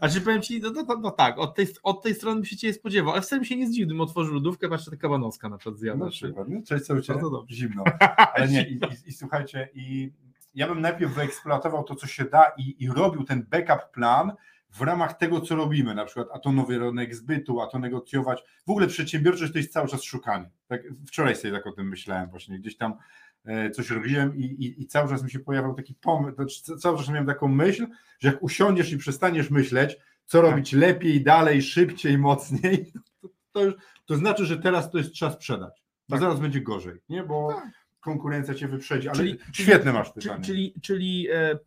[0.01, 2.47] A czy powiem Ci, no, no, no, no, tak, od tej, od tej strony by
[2.47, 5.57] się Ciebie spodziewał, ale wcale się nie zdziwił, gdybym otworzył lodówkę, patrzę, taka kabanowska na
[5.57, 6.05] przykład zjadła.
[6.05, 7.19] Na przykład, no, cześć, co u Ciebie?
[7.49, 7.83] Zimno.
[8.35, 10.11] Ale nie, i, i, i, słuchajcie, i
[10.55, 14.31] ja bym najpierw wyeksploatował to, co się da i, i robił ten backup plan,
[14.73, 18.43] w ramach tego, co robimy, na przykład a to nowy rynek zbytu, a to negocjować.
[18.67, 20.49] W ogóle przedsiębiorczość to jest cały czas szukanie.
[20.67, 22.93] Tak, wczoraj sobie tak o tym myślałem właśnie, gdzieś tam
[23.73, 27.09] coś robiłem i, i, i, cały czas mi się pojawiał taki pomysł, znaczy cały czas
[27.09, 27.87] miałem taką myśl,
[28.19, 30.51] że jak usiądziesz i przestaniesz myśleć, co tak.
[30.51, 33.75] robić lepiej, dalej, szybciej, mocniej, to, to, już,
[34.05, 36.21] to znaczy, że teraz to jest trzeba sprzedać, bo tak.
[36.21, 37.23] zaraz będzie gorzej, nie?
[37.23, 37.69] bo tak.
[37.99, 40.43] konkurencja cię wyprzedzi, ale czyli, świetne masz pytanie.
[40.43, 41.59] Czyli, czyli e,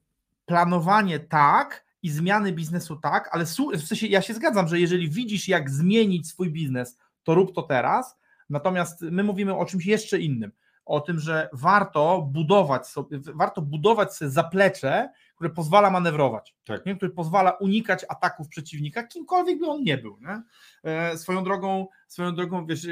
[0.46, 5.48] planowanie tak i zmiany biznesu tak, ale w sensie ja się zgadzam, że jeżeli widzisz
[5.48, 8.16] jak zmienić swój biznes, to rób to teraz,
[8.50, 10.52] natomiast my mówimy o czymś jeszcze innym,
[10.86, 16.86] o tym, że warto budować sobie, warto budować sobie zaplecze, które pozwala manewrować, tak.
[16.86, 16.96] nie?
[16.96, 20.18] które pozwala unikać ataków przeciwnika, kimkolwiek by on nie był.
[20.20, 20.42] Nie?
[20.90, 22.86] E, swoją drogą, swoją drogą, wiesz,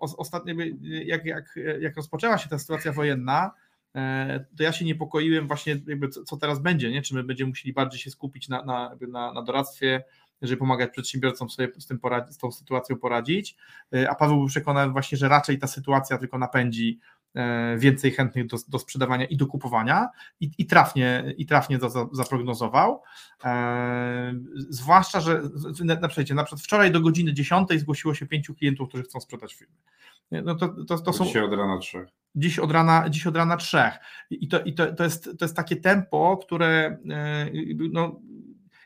[0.00, 3.50] ostatnio, jak, jak, jak rozpoczęła się ta sytuacja wojenna,
[3.94, 7.02] e, to ja się niepokoiłem właśnie, jakby co, co teraz będzie, nie?
[7.02, 10.04] czy my będziemy musieli bardziej się skupić na, na, na, na doradztwie,
[10.42, 13.56] żeby pomagać przedsiębiorcom sobie z, tym poradzi, z tą sytuacją poradzić,
[13.94, 17.00] e, a Paweł był przekonany właśnie, że raczej ta sytuacja tylko napędzi
[17.76, 20.08] więcej chętnych do, do sprzedawania i do kupowania
[20.40, 23.02] i, i trafnie, i trafnie to zaprognozował.
[23.44, 25.42] E, zwłaszcza, że
[25.84, 29.20] na, na, przykład, na przykład wczoraj do godziny 10 zgłosiło się pięciu klientów, którzy chcą
[29.20, 29.74] sprzedać firmy.
[30.30, 32.08] No to, to, to są, Dzisiaj od rana trzech.
[32.34, 33.98] Dziś od rana, dziś od rana trzech.
[34.30, 37.50] I, to, i to, to, jest, to jest takie tempo, które e,
[37.92, 38.20] no,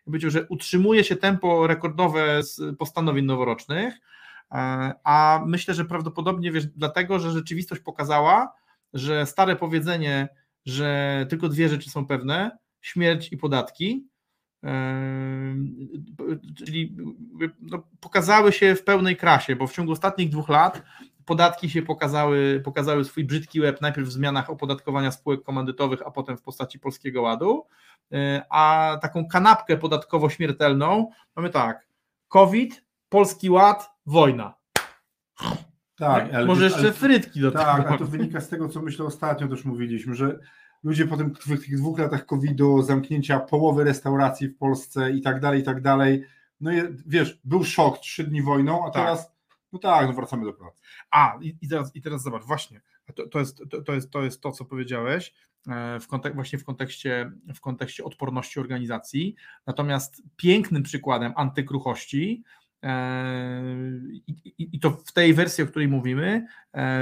[0.05, 4.14] powiedział, że utrzymuje się tempo rekordowe z postanowień noworocznych, E,
[5.05, 8.53] a myślę, że prawdopodobnie wiesz, dlatego, że rzeczywistość pokazała,
[8.93, 10.29] że stare powiedzenie,
[10.67, 14.09] że tylko dwie rzeczy są pewne, śmierć i podatki,
[14.65, 15.55] e,
[16.57, 16.97] czyli
[17.61, 20.83] no, pokazały się w pełnej krasie, bo w ciągu ostatnich dwóch lat
[21.25, 26.37] podatki się pokazały, pokazały swój brzydki łeb najpierw w zmianach opodatkowania spółek komandytowych, a potem
[26.37, 27.67] w postaci Polskiego Ładu,
[28.13, 31.87] e, a taką kanapkę podatkowo śmiertelną mamy tak,
[32.29, 32.84] COVID,
[33.15, 34.55] Polski Ład, wojna.
[35.97, 37.83] Tak, ale, może jeszcze ale, frytki do tak, tego.
[37.83, 40.39] Tak, a to wynika z tego, co myślę ostatnio też mówiliśmy, że
[40.83, 45.41] ludzie po tym, w tych dwóch latach COVID-u, zamknięcia połowy restauracji w Polsce i tak
[45.41, 46.25] dalej, i tak dalej,
[46.61, 49.03] no i wiesz, był szok trzy dni wojną, a tak.
[49.03, 49.35] teraz
[49.75, 50.81] No tak, no wracamy do pracy.
[51.11, 52.81] A, i, i, teraz, i teraz zobacz, właśnie,
[53.15, 55.35] to, to, jest, to, to, jest, to jest to, co powiedziałeś,
[55.69, 59.35] e, w kontek- właśnie w kontekście, w kontekście odporności organizacji.
[59.67, 62.45] Natomiast pięknym przykładem antykruchości
[64.59, 66.47] i, i, to w tej wersji, o której mówimy,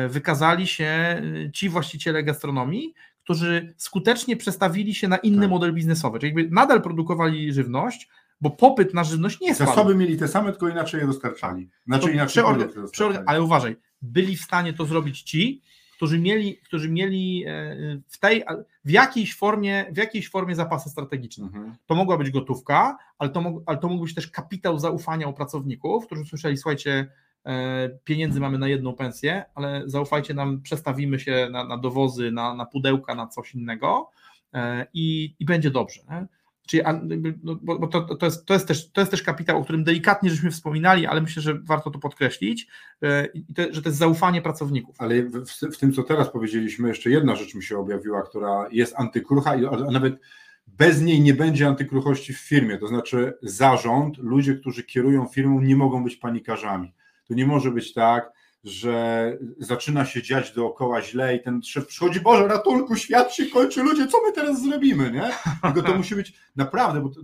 [0.09, 5.51] wykazali się ci właściciele gastronomii, którzy skutecznie przestawili się na inny tak.
[5.51, 8.09] model biznesowy, czyli jakby nadal produkowali żywność,
[8.41, 9.71] bo popyt na żywność nie spadł.
[9.71, 11.71] Zasoby mieli te same, tylko inaczej je dostarczali.
[11.87, 13.19] Znaczy to inaczej dostarczali.
[13.27, 15.63] Ale uważaj, byli w stanie to zrobić ci,
[16.03, 17.77] którzy mieli, którzy mieli e,
[18.09, 18.45] w tej,
[18.85, 21.45] w jakiejś formie, w jakiejś formie zapasy strategiczne.
[21.45, 21.75] Mhm.
[21.87, 26.07] To mogła być gotówka, ale to, ale to mógł być też kapitał zaufania u pracowników,
[26.07, 27.11] którzy słyszeli, słuchajcie,
[27.47, 32.55] e, pieniędzy mamy na jedną pensję, ale zaufajcie nam, przestawimy się na, na dowozy, na,
[32.55, 34.11] na pudełka, na coś innego
[34.55, 36.01] e, i, i będzie dobrze.
[36.11, 36.27] Nie?
[36.67, 36.83] Czyli,
[37.43, 40.31] no, bo to, to, jest, to, jest też, to jest też kapitał, o którym delikatnie
[40.31, 42.67] żeśmy wspominali, ale myślę, że warto to podkreślić,
[43.03, 43.29] e,
[43.71, 44.97] że to jest zaufanie pracowników.
[44.99, 48.95] Ale w, w, tym, co teraz powiedzieliśmy, jeszcze jedna rzecz mi się objawiła, która jest
[48.97, 50.19] antykrucha, a nawet
[50.67, 52.79] bez niej nie będzie antykruchości w firmie.
[52.79, 56.95] To znaczy, zarząd, ludzie, którzy kierują firmą, nie mogą być panikarzami.
[57.29, 58.33] To nie może być tak,
[58.65, 63.83] że zaczyna się dziać dookoła źle i ten szef przychodzi, Boże, ratunku, świat się kończy,
[63.83, 65.31] ludzie, co my teraz zrobimy, nie?
[65.63, 67.21] Tylko to musi być naprawdę, bo to,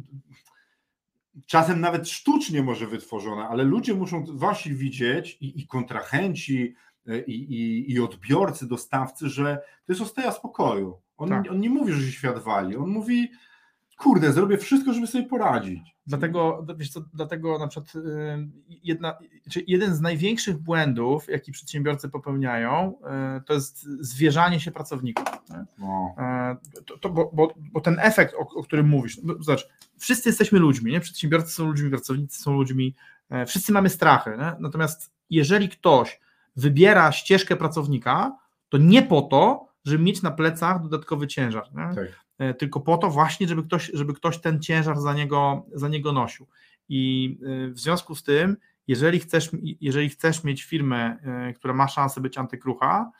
[1.46, 6.74] czasem nawet sztucznie może wytworzone, ale ludzie muszą właśnie widzieć i, i kontrahenci,
[7.06, 10.98] e, i, i, i, odbiorcy, dostawcy, że to jest osteja spokoju.
[11.16, 11.50] On, tak.
[11.50, 13.30] on nie mówi, że się świat wali, on mówi,
[13.98, 15.96] kurde, zrobię wszystko, żeby sobie poradzić.
[16.06, 18.48] Dlatego, wiesz co, dlatego na przykład y,
[18.82, 19.18] jedna,
[19.50, 22.94] czy jeden z największych błędów, jaki przedsiębiorcy popełniają,
[23.38, 25.24] y, to jest zwierzanie się pracowników.
[25.78, 26.14] No.
[26.78, 30.28] Y, to, to, bo, bo, bo, ten efekt, o, o którym mówisz, no, zobacz, wszyscy
[30.28, 31.00] jesteśmy ludźmi, nie?
[31.00, 32.94] przedsiębiorcy są ludźmi, pracownicy są ludźmi,
[33.46, 34.52] wszyscy mamy strachy, nie?
[34.60, 36.20] natomiast jeżeli ktoś
[36.56, 38.36] wybiera ścieżkę pracownika,
[38.68, 41.68] to nie po to, żeby mieć na plecach dodatkowy ciężar.
[41.94, 42.27] Tak.
[42.38, 46.12] E, tylko po to właśnie, żeby ktoś, żeby ktoś ten ciężar za niego, za niego
[46.12, 46.46] nosił.
[46.88, 51.88] I e, w związku z tym, jeżeli chcesz, jeżeli chcesz mieć firmę, e, która ma
[51.88, 53.10] szansę być antykrucha,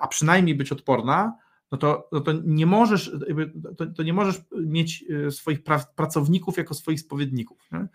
[0.00, 1.36] a przynajmniej być odporna,
[1.72, 3.12] no to, no to nie możesz,
[3.76, 7.68] to, to nie możesz mieć swoich pra, pracowników jako swoich spowiedników.
[7.72, 7.86] Nie?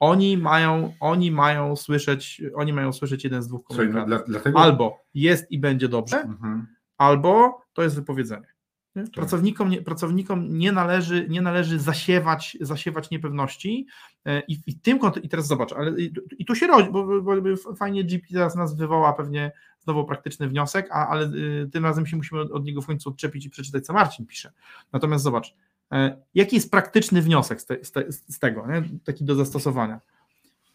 [0.00, 4.06] Oni mają, oni mają słyszeć, oni mają słyszeć jeden z dwóch no.
[4.06, 4.58] Dla, dlatego...
[4.58, 6.66] Albo jest i będzie dobrze, mhm.
[6.98, 8.51] albo to jest wypowiedzenie.
[8.94, 9.10] Tak.
[9.10, 13.86] Pracownikom, nie, pracownikom nie, należy, nie należy zasiewać, zasiewać niepewności
[14.24, 17.22] e, i, i tym i teraz zobacz, ale i, i tu się rodzi, bo, bo,
[17.22, 22.06] bo, fajnie GP teraz nas wywoła pewnie znowu praktyczny wniosek, a, ale y, tym razem
[22.06, 24.52] się musimy od, od, niego w końcu odczepić i przeczytać, co Marcin pisze.
[24.92, 25.54] Natomiast zobacz,
[25.92, 28.82] e, jaki jest praktyczny wniosek z, te, z, te, z tego, nie?
[29.04, 30.00] taki do zastosowania.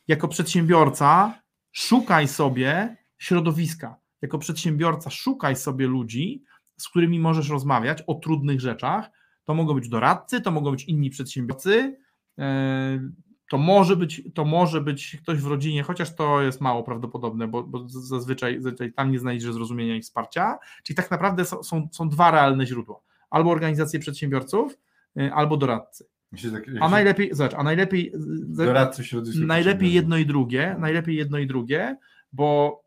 [0.08, 1.40] Jako przedsiębiorca
[1.72, 6.44] szukaj sobie środowiska, jako przedsiębiorca szukaj sobie ludzi,
[6.78, 9.12] z którymi możesz rozmawiać o trudnych rzeczach.
[9.44, 11.98] To mogą być doradcy, to mogą być inni przedsiębiorcy,
[12.40, 13.10] e,
[13.50, 17.64] to może być, to może być ktoś w rodzinie, chociaż to jest mało prawdopodobne, bo,
[17.64, 20.58] bo zazwyczaj, zazwyczaj tam nie znajdziesz zrozumienia i wsparcia.
[20.84, 23.00] Czyli tak naprawdę są, są, są dwa realne źródła.
[23.30, 24.78] Albo organizacje przedsiębiorców,
[25.18, 26.06] e, albo doradcy.
[26.52, 28.14] Tak, a najlepiej, zobacz, a najlepiej
[28.48, 29.04] doradcy
[29.46, 31.98] najlepiej jedno i drugie, najlepiej jedno i drugie,
[32.34, 32.80] bo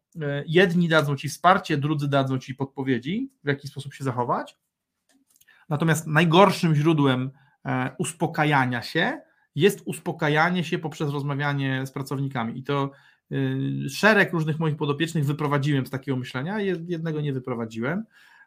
[0.46, 4.58] jedni dadzą ci wsparcie, drudzy dadzą ci podpowiedzi, w jaki sposób się zachować.
[5.68, 7.30] Natomiast najgorszym źródłem
[7.64, 9.20] e, uspokajania się
[9.54, 12.58] jest uspokajanie się poprzez rozmawianie z pracownikami.
[12.58, 12.90] I to
[13.32, 13.36] e,
[13.88, 18.04] szereg różnych moich podopiecznych wyprowadziłem z takiego myślenia, jednego nie wyprowadziłem.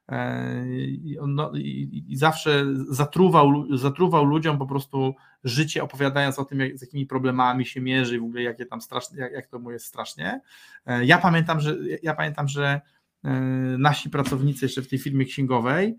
[0.10, 6.60] E, I, no, i, i, zawsze zatruwał, zatruwał ludziom po prostu życie, opowiadając o tym,
[6.60, 9.72] jak, z jakimi problemami się mierzy, w ogóle jakie tam strasznie, jak, jak to mu
[9.72, 10.42] jest strasznie.
[10.86, 12.82] E, ja pamiętam, że ja pamiętam, że
[13.24, 13.32] e,
[13.80, 15.98] nasi pracownicy jeszcze w tej firmie księgowej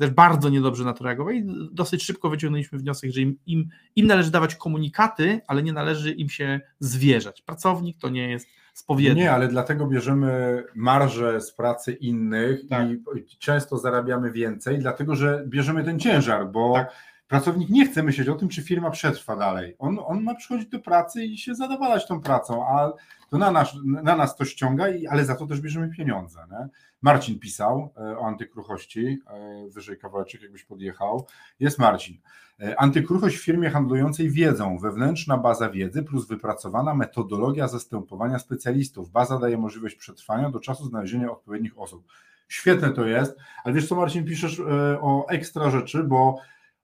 [0.00, 1.44] też bardzo niedobrze na to reagowali.
[1.72, 6.28] Dosyć szybko wyciągnęliśmy wniosek, że im, im, im należy dawać komunikaty, ale nie należy im
[6.28, 7.42] się zwierzać.
[7.42, 9.20] Pracownik to nie jest spowiedni.
[9.20, 12.88] Nie, ale dlatego bierzemy marżę z pracy innych tak.
[12.90, 16.92] i często zarabiamy więcej, dlatego że bierzemy ten ciężar, bo tak.
[17.30, 19.76] Pracownik nie chce myśleć o tym, czy firma przetrwa dalej.
[19.78, 22.92] On, on ma przychodzić do pracy i się zadowalać tą pracą, a
[23.30, 26.40] to na nas, na nas to ściąga, ale za to też bierzemy pieniądze.
[26.50, 26.68] Nie?
[27.02, 31.26] Marcin pisał e, o antykruchości, e, wyżej kawałeczek jakbyś podjechał.
[31.60, 32.16] Jest Marcin.
[32.60, 39.10] E, antykruchość w firmie handlującej wiedzą, wewnętrzna baza wiedzy plus wypracowana metodologia zastępowania specjalistów.
[39.10, 42.04] Baza daje możliwość przetrwania do czasu znalezienia odpowiednich osób.
[42.48, 44.62] Świetne to jest, ale wiesz co Marcin, piszesz
[45.00, 46.40] o ekstra rzeczy, bo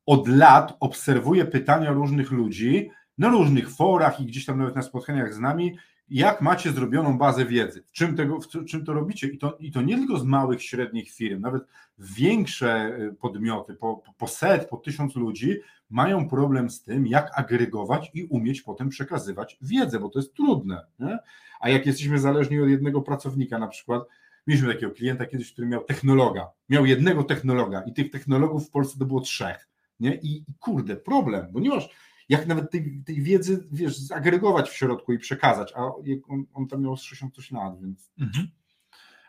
[0.06, 5.34] od lat obserwuję pytania różnych ludzi na różnych forach i gdzieś tam nawet na spotkaniach
[5.34, 5.76] z nami,
[6.08, 9.72] jak macie zrobioną bazę wiedzy, w czym, tego, w czym to robicie I to, i
[9.72, 11.62] to nie tylko z małych, średnich firm, nawet
[11.98, 18.10] większe y, podmioty, po, po set, po tysiąc ludzi mają problem z tym, jak agregować
[18.14, 20.86] i umieć potem przekazywać wiedzę, bo to jest trudne.
[20.98, 21.18] Nie?
[21.60, 24.02] A jak jesteśmy zależni od jednego pracownika na przykład,
[24.46, 28.98] mieliśmy takiego klienta kiedyś, który miał technologa, miał jednego technologa i tych technologów w Polsce
[28.98, 29.68] to było trzech.
[30.00, 30.14] Nie?
[30.14, 31.88] I, i kurde, problem, bo nie masz
[32.28, 35.80] jak nawet tej, tej wiedzy, wiesz, zagregować w środku i przekazać, a
[36.28, 38.12] on, on tam miał 60 coś lat, więc...
[38.20, 38.48] Mhm.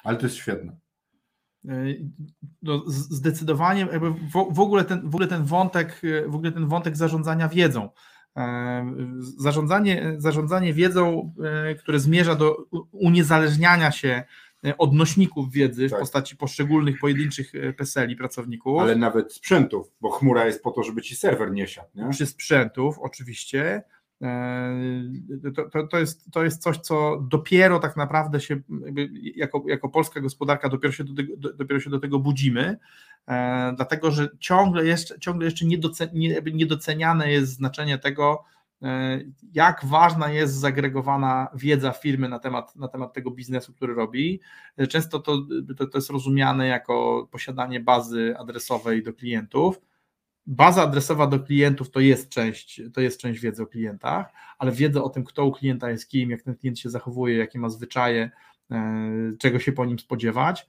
[0.04, 0.78] Ale to jest świetne.
[1.68, 1.86] E,
[2.62, 3.88] no, zdecydowanie
[4.52, 7.90] w, ogóle ten, w ogóle ten wątek, w ogóle ten wątek zarządzania wiedzą.
[8.38, 8.96] E,
[9.38, 12.58] zarządzanie, zarządzanie wiedzą, e, które zmierza do
[12.92, 14.24] uniezależniania się E,
[14.78, 16.00] odnośników wiedzy tak.
[16.00, 18.82] w postaci poszczególnych pojedynczych e, PESELi pracowników.
[18.82, 21.88] Ale nawet sprzętów, bo chmura jest po to, żeby ci serwer nie siadł.
[21.96, 22.10] Nie?
[22.10, 23.84] Przy sprzętów, oczywiście.
[24.22, 24.74] E,
[25.56, 28.62] to, to, to, jest, to jest coś, co dopiero tak naprawdę się,
[29.36, 32.78] jako, jako polska gospodarka, dopiero się do tego, dopiero się do tego budzimy,
[33.76, 35.66] dlatego że ciągle jeszcze, ciągle jeszcze
[36.54, 38.57] niedoceniane jest znaczenie tego, E,
[39.54, 44.40] jak ważna jest zagregowana wiedza firmy na temat, na temat tego biznesu, który robi.
[44.78, 45.38] E, często to,
[45.78, 49.82] to, to jest rozumiane jako posiadanie bazy adresowej do klientów.
[50.46, 55.04] Baza adresowa do klientów to jest część, to jest część wiedzy o klientach, ale wiedza
[55.04, 58.32] o tym, kto u klienta jest kim, jak ten klient się zachowuje, jakie ma zwyczaje,
[58.72, 60.68] e, czego się po nim spodziewać,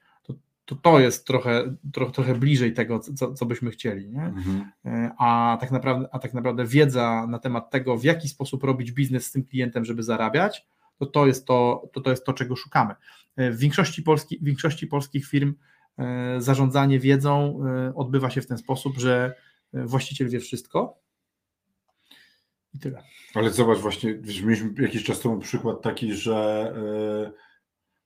[0.68, 4.08] to to jest trochę, trochę, trochę bliżej tego, co, co byśmy chcieli.
[4.08, 4.22] Nie?
[4.22, 4.70] Mhm.
[4.84, 8.92] E, a, tak naprawdę, a tak naprawdę wiedza na temat tego, w jaki sposób robić
[8.92, 10.66] biznes z tym klientem, żeby zarabiać,
[10.98, 12.94] to to jest to, to, to, jest to czego szukamy.
[13.36, 15.54] E, w większości, polski, w większości polskich firm
[15.98, 17.60] e, zarządzanie wiedzą
[17.94, 19.34] odbywa się w ten sposób, że
[19.72, 20.98] właściciel wie wszystko,
[22.74, 23.02] i tyle.
[23.34, 26.72] Ale zobacz, właśnie, mieliśmy jakiś czas temu przykład taki, że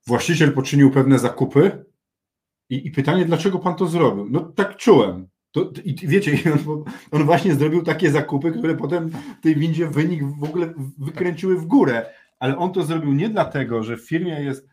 [0.07, 1.85] właściciel poczynił pewne zakupy,
[2.73, 4.27] i, I, pytanie, dlaczego pan to zrobił?
[4.31, 5.29] No tak czułem.
[5.51, 9.11] To, I wiecie, on, on, właśnie zrobił takie zakupy, które potem
[9.43, 12.07] tej windzie wynik w ogóle wykręciły w górę.
[12.39, 14.69] Ale on to zrobił nie dlatego, że w firmie jest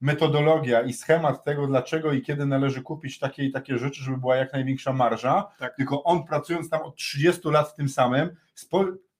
[0.00, 4.36] metodologia i schemat tego, dlaczego i kiedy należy kupić takie i takie rzeczy, żeby była
[4.36, 5.76] jak największa marża, tak.
[5.76, 8.30] tylko on pracując tam od 30 lat w tym samym,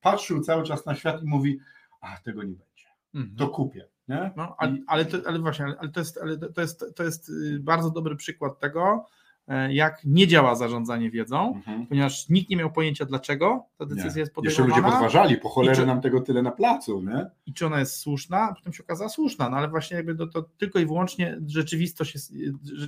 [0.01, 1.59] patrzył cały czas na świat i mówi,
[2.01, 3.35] a tego nie będzie, mhm.
[3.37, 3.92] to kupię.
[4.07, 4.31] Nie?
[4.35, 7.59] No, ale, ale, to, ale właśnie, ale to jest, ale to, jest, to jest y,
[7.59, 9.05] bardzo dobry przykład tego,
[9.47, 11.87] e, jak nie działa zarządzanie wiedzą, mhm.
[11.87, 14.19] ponieważ nikt nie miał pojęcia dlaczego ta decyzja nie.
[14.19, 14.67] jest podejmowana.
[14.67, 17.01] Jeszcze ludzie podważali, po cholerę czy, nam tego tyle na placu.
[17.01, 17.25] Nie?
[17.45, 20.41] I czy ona jest słuszna, potem się okazała słuszna, no ale właśnie jakby to, to
[20.57, 22.33] tylko i wyłącznie rzeczywistość jest,
[22.73, 22.87] że,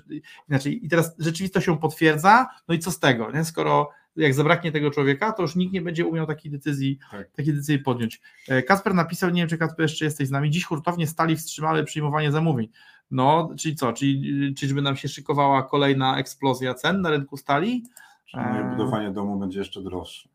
[0.49, 3.45] inaczej, i teraz rzeczywistość się potwierdza, no i co z tego, nie?
[3.45, 7.31] skoro jak zabraknie tego człowieka, to już nikt nie będzie umiał takiej decyzji, tak.
[7.31, 8.21] takiej decyzji podjąć.
[8.47, 11.83] E, Kasper napisał, nie wiem czy Kasper jeszcze jesteś z nami, dziś hurtownie stali wstrzymały
[11.83, 12.67] przyjmowanie zamówień.
[13.11, 17.83] No, czyli co, czyli czyżby nam się szykowała kolejna eksplozja cen na rynku stali?
[18.25, 20.29] Czyli e, budowanie domu będzie jeszcze droższe.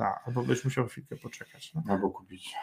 [0.00, 1.74] Tak, albo byś musiał chwilkę poczekać.
[1.74, 1.82] No.
[1.88, 2.54] Albo kupić.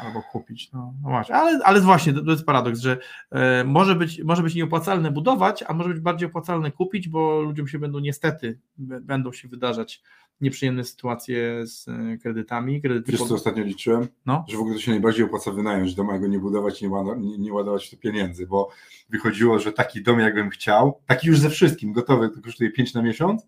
[0.00, 1.34] Albo kupić, no, no właśnie.
[1.34, 2.98] Ale, ale właśnie, to, to jest paradoks, że
[3.30, 7.68] e, może, być, może być nieopłacalne budować, a może być bardziej opłacalne kupić, bo ludziom
[7.68, 10.02] się będą niestety, będą się wydarzać
[10.40, 12.82] nieprzyjemne sytuacje z e, kredytami.
[12.82, 13.28] Kredyty Wiesz, pod...
[13.28, 14.08] co ostatnio liczyłem?
[14.26, 14.44] No?
[14.48, 17.38] Że w ogóle to się najbardziej opłaca wynająć dom, a go nie budować, nie, nie,
[17.38, 18.68] nie ładować w to pieniędzy, bo
[19.08, 23.02] wychodziło, że taki dom jakbym chciał, taki już ze wszystkim, gotowy, to kosztuje 5 na
[23.02, 23.46] miesiąc,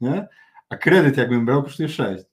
[0.00, 0.28] nie?
[0.68, 2.24] a kredyt jakbym brał kosztuje 6.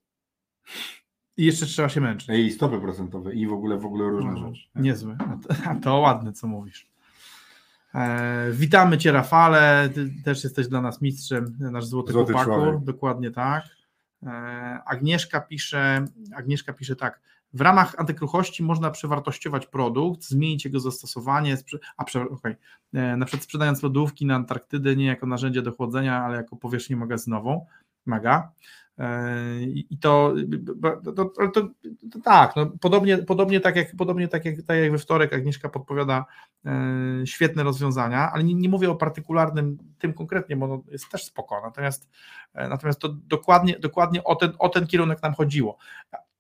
[1.38, 2.30] I jeszcze trzeba się męczyć.
[2.30, 4.70] I stopy procentowe i w ogóle w ogóle różne no, rzeczy.
[4.76, 5.18] Niezłe.
[5.20, 6.92] A to, a to ładne, co mówisz.
[7.96, 9.90] E, witamy Cię, Rafale.
[9.94, 12.52] Ty też jesteś dla nas mistrzem, nasz złoty, złoty chłopaku.
[12.52, 12.84] Człowiek.
[12.84, 13.64] Dokładnie tak.
[14.24, 14.30] E,
[14.86, 16.06] Agnieszka pisze,
[16.36, 17.22] Agnieszka pisze tak.
[17.54, 21.58] W ramach antykruchości można przewartościować produkt, zmienić jego zastosowanie,
[21.98, 22.56] a okay.
[22.94, 26.96] E, na przykład sprzedając lodówki na Antarktydę nie jako narzędzie do chłodzenia, ale jako powierzchnię
[26.96, 27.66] magazynową.
[28.06, 28.52] Mega.
[29.02, 30.34] E, I to,
[31.04, 31.52] to, to,
[32.12, 35.70] to, tak, no podobnie, podobnie, tak jak, podobnie tak, jak, tak jak we wtorek Agnieszka
[35.70, 36.26] podpowiada
[36.66, 36.72] e,
[37.26, 42.10] świetne rozwiązania, ale nie, nie mówię o partykularnym tym konkretnie, bo jest też spoko, natomiast,
[42.54, 45.78] e, natomiast to dokładnie, dokładnie o, ten, o ten kierunek nam chodziło.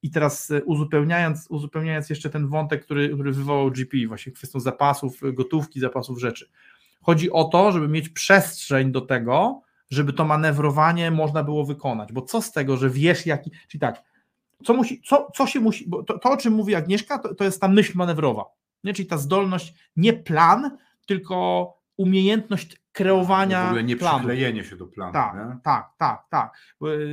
[0.04, 5.80] I teraz uzupełniając, uzupełniając jeszcze ten wątek, który, który wywołał GP, właśnie kwestią zapasów, gotówki,
[5.80, 6.50] zapasów rzeczy.
[7.02, 9.62] Chodzi o to, żeby mieć przestrzeń do tego,
[9.92, 12.14] żeby to manewrowanie można było wykonać.
[12.14, 13.52] Bo co z tego, że wiesz, jaki.
[13.68, 14.04] Czyli tak,
[14.64, 15.89] co, musi, co, co się musi.
[15.89, 18.46] Bo to, to o czym mówi Agnieszka, to, to jest ta myśl manewrowa.
[18.84, 18.94] Nie?
[18.94, 21.68] Czyli ta zdolność, nie plan, tylko
[21.98, 24.18] umiejętność kreowania w ogóle nie planu.
[24.20, 25.14] przyklejenie się do planu.
[25.14, 25.58] Tak, nie?
[25.64, 26.58] tak, tak, tak.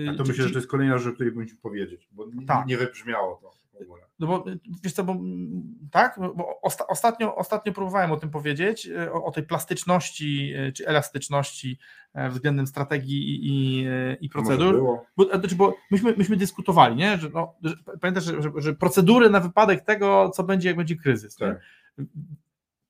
[0.09, 2.67] A to Ci- myślę, że to jest kolejna rzecz, o której powinniśmy powiedzieć, bo Tak.
[2.67, 4.05] nie wybrzmiało to w ogóle.
[4.19, 4.45] No bo
[4.83, 9.25] wiesz co, bo mm, tak, bo osta, ostatnio, ostatnio próbowałem o tym powiedzieć, e, o,
[9.25, 11.79] o tej plastyczności e, czy elastyczności
[12.15, 13.87] e, względem strategii i, i,
[14.21, 14.99] i procedur.
[15.17, 17.19] Bo, znaczy, bo myśmy, myśmy dyskutowali, nie?
[17.19, 20.97] Że, no, że, pamiętasz, że, że, że procedury na wypadek tego, co będzie, jak będzie
[20.97, 21.37] kryzys.
[21.37, 21.61] Tak.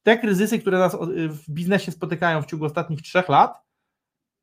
[0.02, 0.96] Te kryzysy, które nas
[1.28, 3.68] w biznesie spotykają w ciągu ostatnich trzech lat,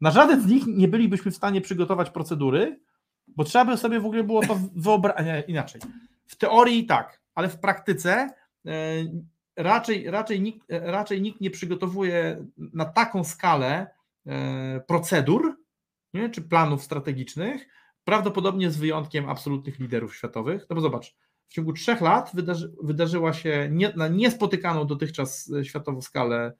[0.02, 2.80] na żaden z nich nie bylibyśmy w stanie przygotować procedury,
[3.28, 5.28] bo trzeba by sobie w ogóle było to wyobrazić.
[5.48, 5.82] Inaczej.
[6.28, 8.30] W teorii tak, ale w praktyce
[8.66, 8.72] e,
[9.56, 13.88] raczej, raczej, nikt, e, raczej nikt nie przygotowuje na taką skalę
[14.26, 15.58] e, procedur
[16.14, 17.68] nie, czy planów strategicznych,
[18.04, 20.66] prawdopodobnie z wyjątkiem absolutnych liderów światowych.
[20.70, 21.16] No bo zobacz,
[21.48, 26.54] w ciągu trzech lat wydarzy, wydarzyła się nie, na niespotykaną dotychczas światową skalę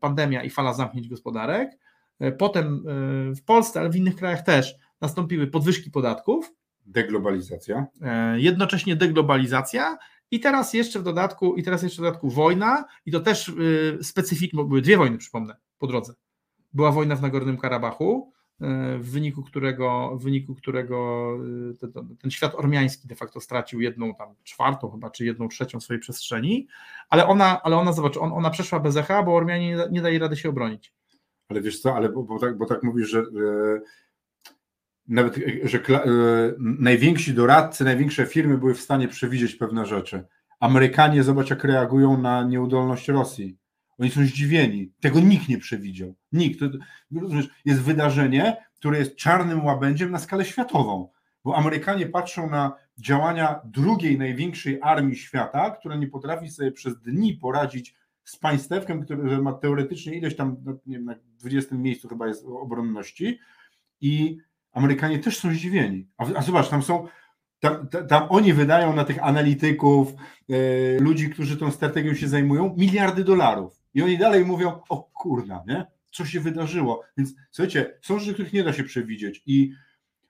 [0.00, 1.78] pandemia i fala zamknięć gospodarek.
[2.38, 2.82] Potem
[3.36, 6.52] w Polsce, ale w innych krajach też nastąpiły podwyżki podatków,
[6.86, 7.86] Deglobalizacja.
[8.02, 9.98] e, jednocześnie deglobalizacja
[10.30, 13.98] i teraz jeszcze w dodatku, i teraz jeszcze w dodatku wojna, i to też y,
[14.02, 16.14] specyficzne, bo były dwie wojny, przypomnę, po drodze.
[16.72, 18.64] Była wojna w Nagornym Karabachu, y,
[18.98, 21.28] w wyniku którego, w wyniku którego
[21.72, 25.80] y, ten, ten- świat ormiański de facto stracił jedną tam czwartą chyba, czy jedną trzecią
[25.80, 26.66] swojej przestrzeni,
[27.08, 30.02] ale ona, ale ona zobacz, on, ona przeszła bez echa, bo Ormianie nie, da- nie
[30.02, 30.92] dali rady się obronić.
[31.48, 33.24] Ale wiesz co, ale bo, bo, tak, bo tak mówisz, że e,
[35.08, 36.02] nawet, e, że e,
[36.58, 40.24] najwięksi doradcy, największe firmy były w stanie przewidzieć pewne rzeczy.
[40.60, 43.58] Amerykanie, zobacz jak reagują na nieudolność Rosji.
[43.98, 44.92] Oni są zdziwieni.
[45.00, 46.14] Tego nikt nie przewidział.
[46.32, 46.60] Nikt.
[46.60, 46.66] To,
[47.20, 51.08] rozumiesz, jest wydarzenie, które jest czarnym łabędziem na skalę światową.
[51.44, 57.34] Bo Amerykanie patrzą na działania drugiej największej armii świata, która nie potrafi sobie przez dni
[57.34, 57.94] poradzić
[58.24, 62.44] z państewkiem, które ma teoretycznie ileś tam, no, nie wiem, na 20 miejscu chyba jest
[62.46, 63.38] obronności
[64.00, 64.38] i
[64.76, 66.08] Amerykanie też są zdziwieni.
[66.18, 67.08] A, a zobacz, tam są,
[67.60, 70.12] tam, ta- tam oni wydają na tych analityków,
[70.48, 73.82] e, ludzi, którzy tą strategią się zajmują, miliardy dolarów.
[73.94, 75.86] I oni dalej mówią, o kurna, nie?
[76.10, 77.02] Co się wydarzyło?
[77.16, 79.72] Więc słuchajcie, są rzeczy, których nie da się przewidzieć i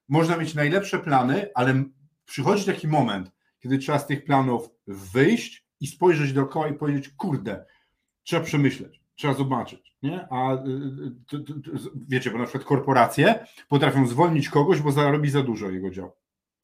[0.09, 1.85] można mieć najlepsze plany, ale
[2.25, 3.31] przychodzi taki moment,
[3.61, 7.65] kiedy trzeba z tych planów wyjść i spojrzeć dookoła i powiedzieć, kurde,
[8.23, 10.29] trzeba przemyśleć, trzeba zobaczyć, nie?
[10.31, 10.69] A y,
[11.35, 11.41] y,
[12.09, 16.13] wiecie, bo na przykład korporacje potrafią zwolnić kogoś, bo zarobi za dużo jego dział,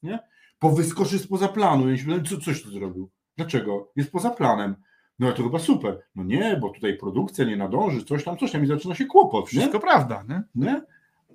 [0.03, 0.19] nie?
[0.61, 3.11] Bo wyskoczy spoza planu i się pytają, co, coś tu zrobił.
[3.37, 3.93] Dlaczego?
[3.97, 4.75] Jest poza planem.
[5.19, 6.03] No ale to chyba super.
[6.15, 9.53] No nie, bo tutaj produkcja nie nadąży, coś tam, coś tam i zaczyna się kłopot,
[9.53, 9.61] nie?
[9.61, 10.43] Wszystko prawda, nie?
[10.55, 10.83] nie?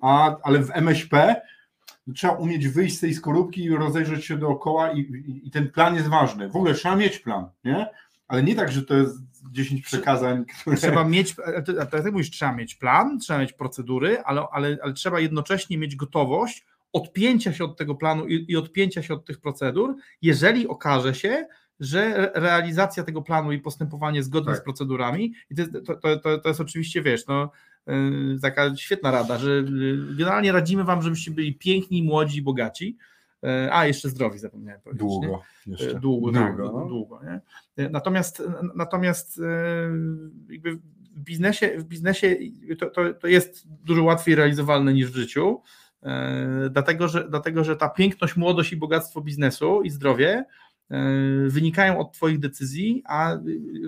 [0.00, 1.42] A, ale w MŚP
[2.14, 5.94] trzeba umieć wyjść z tej skorupki i rozejrzeć się dookoła i, i, i ten plan
[5.94, 6.48] jest ważny.
[6.48, 7.86] W ogóle trzeba mieć plan, nie?
[8.28, 9.18] Ale nie tak, że to jest
[9.52, 10.76] 10 przekazań, które...
[10.76, 11.36] Trzeba mieć,
[11.80, 15.96] a ty mówisz, trzeba mieć plan, trzeba mieć procedury, ale, ale, ale trzeba jednocześnie mieć
[15.96, 21.14] gotowość odpięcia się od tego planu i, i odpięcia się od tych procedur, jeżeli okaże
[21.14, 21.46] się,
[21.80, 24.60] że re- realizacja tego planu i postępowanie zgodnie Tak.
[24.60, 27.50] z procedurami, i to, jest- to, to, to, jest oczywiście, wiesz, no,
[27.86, 32.96] yy, taka świetna rada, że yy, generalnie radzimy wam, żebyście byli piękni, młodzi, bogaci,
[33.72, 35.02] a jeszcze zdrowi zapomniałem powiedzieć.
[35.02, 35.08] nie?
[35.08, 35.90] Długo jeszcze.
[35.90, 36.86] E, Długo, długo, Długo, no.
[36.88, 37.40] długo nie?
[37.84, 38.42] E, Natomiast,
[38.74, 39.42] natomiast e,
[40.52, 40.76] jakby
[41.16, 42.36] w biznesie, w biznesie
[42.78, 45.62] to, to, to jest dużo łatwiej realizowalne niż w życiu,
[46.02, 50.44] e, dlatego że, dlatego, że ta piękność, młodość i bogactwo biznesu i zdrowie
[50.90, 50.96] e,
[51.48, 53.36] wynikają od Twoich decyzji, a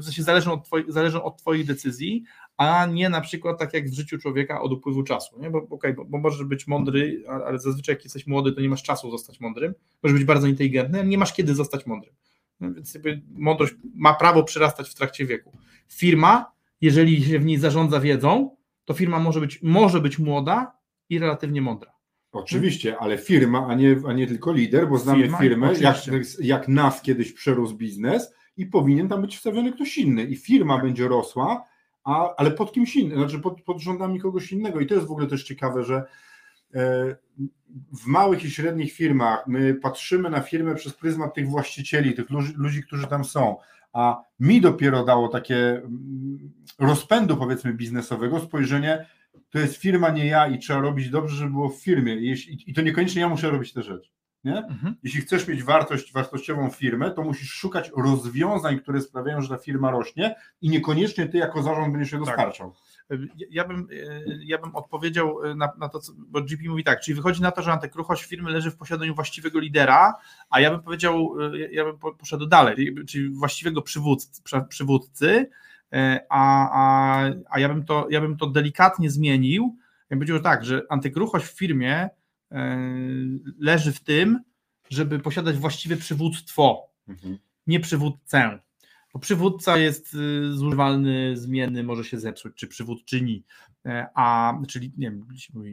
[0.00, 2.24] w sensie zależą od, zależą od Twoich decyzji,
[2.60, 5.40] a nie na przykład tak jak w życiu człowieka od upływu czasu.
[5.40, 5.50] Nie?
[5.50, 8.82] Bo, okej, bo, bo możesz być mądry, ale zazwyczaj jak jesteś młody, to nie masz
[8.82, 9.74] czasu zostać mądrym.
[10.02, 12.14] Możesz być bardzo inteligentny, ale nie masz kiedy zostać mądrym.
[12.60, 15.52] No Więc jakby mądrość ma prawo przyrastać w trakcie wieku.
[15.88, 20.72] Firma, jeżeli się w niej zarządza wiedzą, to firma może być, może być młoda
[21.08, 21.92] i relatywnie mądra.
[22.32, 25.96] Oczywiście, ale firma, a nie, a nie tylko lider, bo znamy Firma, firmę, jak,
[26.40, 31.08] jak nas kiedyś przerósł biznes i powinien tam być wstawiony ktoś inny i firma będzie
[31.08, 31.69] rosła,
[32.10, 34.80] a, ale pod kimś innym, znaczy pod, pod rządami kogoś innego.
[34.80, 36.04] I to jest w ogóle też ciekawe, że
[36.74, 37.16] e,
[38.02, 42.52] w małych i średnich firmach my patrzymy na firmę przez pryzmat tych właścicieli, tych ludzi,
[42.56, 43.56] ludzi którzy tam są,
[43.92, 49.06] a mi dopiero dało takie mm, rozpędu powiedzmy biznesowego spojrzenie,
[49.50, 52.14] to jest firma, nie ja i trzeba robić dobrze, żeby było w firmie.
[52.66, 54.10] I to niekoniecznie ja muszę robić te rzeczy.
[54.44, 54.94] Mhm.
[55.02, 59.90] Jeśli chcesz mieć wartość, wartościową firmę, to musisz szukać rozwiązań, które sprawiają, że ta firma
[59.90, 62.26] rośnie i niekoniecznie ty jako zarząd będziesz je Tak.
[62.26, 62.74] dostarczał.
[63.10, 67.00] Ja- Ja bym, e, ja bym odpowiedział na, na to, co, bo GP mówi tak,
[67.00, 70.14] czyli wychodzi na to, że antykruchość firmy leży w posiadaniu właściwego lidera,
[70.50, 75.50] a ja bym powiedział, e, ja bym po- poszedł dalej, czyli właściwego przywódcy, przywódcy
[76.28, 79.76] a, a, a ja, bym to, ja bym to delikatnie zmienił.
[80.10, 82.08] Ja bym powiedział tak, że antykruchość w firmie
[83.58, 84.40] leży w tym,
[84.90, 87.38] żeby posiadać właściwe przywództwo, mhm.
[87.66, 88.58] nie przywódcę.
[89.14, 93.44] Bo przywódca jest y, zużywalny, zmienny, może się zepsuć, czy przywódczyni,
[93.86, 95.26] e, a czyli nie wiem,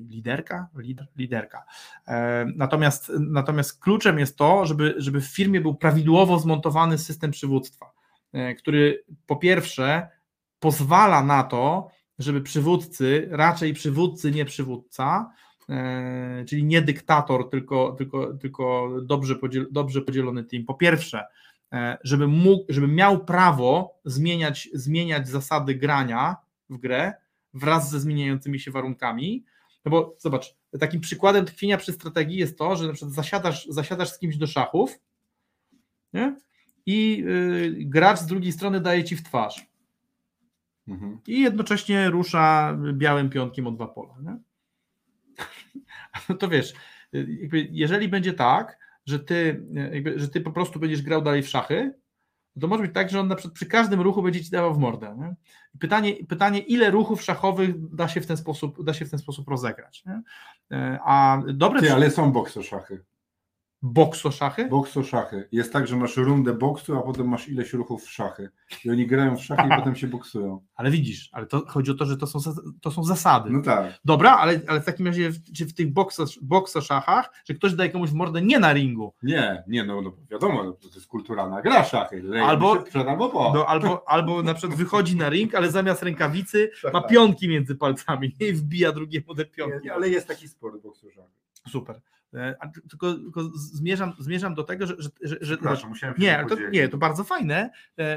[0.09, 1.65] liderka, lider, liderka.
[2.07, 7.91] E, natomiast, natomiast kluczem jest to, żeby, żeby w firmie był prawidłowo zmontowany system przywództwa,
[8.33, 10.09] e, który po pierwsze
[10.59, 15.31] pozwala na to, żeby przywódcy, raczej przywódcy, nie przywódca,
[16.47, 20.65] czyli nie dyktator, tylko, tylko, tylko dobrze, podziel, dobrze podzielony team.
[20.65, 21.23] Po pierwsze,
[21.73, 26.35] E, żeby, mógł, żeby miał prawo zmieniać, zmieniać zasady grania
[26.69, 27.13] w grę
[27.53, 29.43] wraz ze zmieniającymi się warunkami.
[29.85, 34.11] No bo zobacz, takim przykładem tkwienia przy strategii jest to, że na przykład zasiadasz, zasiadasz
[34.11, 34.99] z kimś do szachów
[36.13, 36.35] nie?
[36.85, 39.65] i yy, gracz z drugiej strony daje ci w twarz.
[40.87, 41.19] Mhm.
[41.27, 44.15] I jednocześnie rusza białym pionkiem o dwa pola.
[44.23, 44.37] Nie?
[46.29, 46.73] No to wiesz,
[47.15, 47.27] y,
[47.71, 51.93] jeżeli będzie tak, że ty, jakby, że ty po prostu będziesz grał dalej w szachy,
[52.61, 54.77] to może być tak, że on na przykład przy każdym ruchu będzie ci dawał w
[54.77, 55.15] mordę.
[55.19, 55.35] Nie?
[55.79, 59.47] Pytanie, pytanie, ile ruchów szachowych da się w ten sposób, da się w ten sposób
[59.47, 60.05] rozegrać.
[60.05, 60.21] Nie?
[60.71, 61.81] E, a dobre.
[61.81, 62.31] Ty, ale są
[63.81, 64.67] boksoszachy.
[64.67, 64.69] Boksoszachy?
[64.69, 65.47] Boksoszachy.
[65.51, 68.49] Jest tak, że masz rundę boksu, a potem masz ileś ruchów w szachy.
[68.85, 70.61] I oni grają w szachy i potem się boksują.
[70.75, 72.39] Ale widzisz, ale to chodzi o to, że to są,
[72.81, 73.49] to są zasady.
[73.49, 73.99] No tak.
[74.05, 75.87] Dobra, ale, ale w takim razie czy w tych
[76.41, 79.13] boksoszachach, że ktoś daje komuś w mordę nie na ringu.
[79.23, 82.23] Nie, nie, no, no wiadomo, no, to jest kulturalna gra szachy.
[82.43, 83.53] Albo, przed, albo po.
[83.53, 88.35] No, albo, albo na przykład wychodzi na ring, ale zamiast rękawicy ma pionki między palcami
[88.39, 89.85] i wbija drugiemu te pionki.
[89.85, 91.29] Nie, ale jest taki sport boksoszach.
[91.69, 92.01] Super.
[92.37, 94.95] E, tylko, tylko, zmierzam, zmierzam do tego, że.
[95.01, 95.57] że, że, że
[96.17, 97.69] nie, to, nie, to bardzo fajne,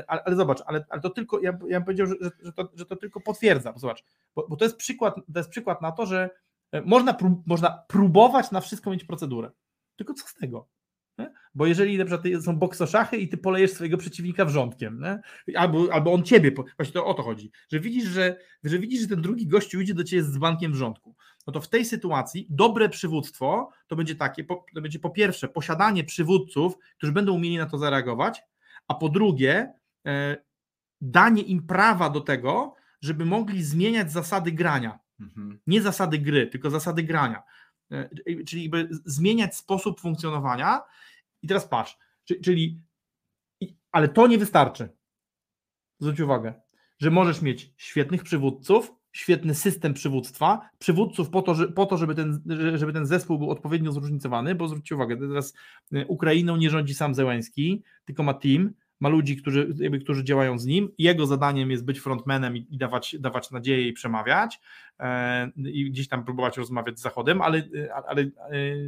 [0.07, 2.87] ale, ale zobacz, ale, ale to tylko, ja, ja bym powiedział, że, że, to, że
[2.87, 3.73] to tylko potwierdza.
[3.77, 4.05] Zobacz,
[4.35, 6.31] bo, bo to, jest przykład, to jest przykład na to, że
[6.73, 9.51] e, można, prób, można próbować na wszystko mieć procedurę.
[9.97, 10.69] Tylko co z tego?
[11.19, 11.33] Nie?
[11.55, 15.21] Bo jeżeli na przykład są boksoszachy i ty polejesz swojego przeciwnika wrzątkiem, nie?
[15.57, 19.09] Albo, albo on ciebie, właśnie to o to chodzi, że widzisz, że, że widzisz, że
[19.09, 21.17] ten drugi gościu idzie do ciebie z bankiem wrzątku
[21.47, 26.05] no to w tej sytuacji dobre przywództwo to będzie takie, to będzie po pierwsze posiadanie
[26.05, 28.43] przywódców, którzy będą umieli na to zareagować,
[28.89, 29.73] a po drugie
[30.07, 30.37] e,
[31.01, 34.99] danie im prawa do tego, żeby mogli zmieniać zasady grania.
[35.21, 35.61] Mhm.
[35.67, 37.43] Nie zasady gry, tylko zasady grania.
[37.91, 38.09] E,
[38.45, 38.71] czyli
[39.05, 40.81] zmieniać sposób funkcjonowania.
[41.43, 41.99] I teraz patrz,
[42.45, 42.81] czyli,
[43.93, 44.89] ale to nie wystarczy.
[46.01, 46.55] Zwróć uwagę,
[46.99, 52.43] że możesz mieć świetnych przywódców, świetny system przywództwa, przywódców po to, po to żeby, ten,
[52.75, 55.55] żeby ten zespół był odpowiednio zróżnicowany, bo zwróćcie uwagę, teraz
[55.93, 60.59] y, Ukrainą nie rządzi sam Zełenski, tylko ma team, ma ludzi, którzy, jakby, którzy działają
[60.59, 60.89] z nim.
[60.99, 64.61] Jego zadaniem jest być frontmanem i, dawać, dawać nadzieję i przemawiać
[65.01, 67.63] e, i gdzieś tam próbować rozmawiać z Zachodem, ale,
[68.07, 68.29] ale e,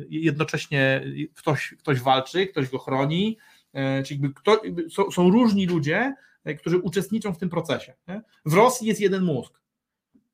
[0.09, 1.05] jednocześnie
[1.35, 3.39] ktoś, ktoś walczy, ktoś go chroni,
[3.73, 6.15] e, czyli jakby kto, są, są różni ludzie,
[6.45, 7.95] e, którzy uczestniczą w tym procesie.
[8.09, 8.23] Nie?
[8.45, 9.62] W Rosji jest jeden mózg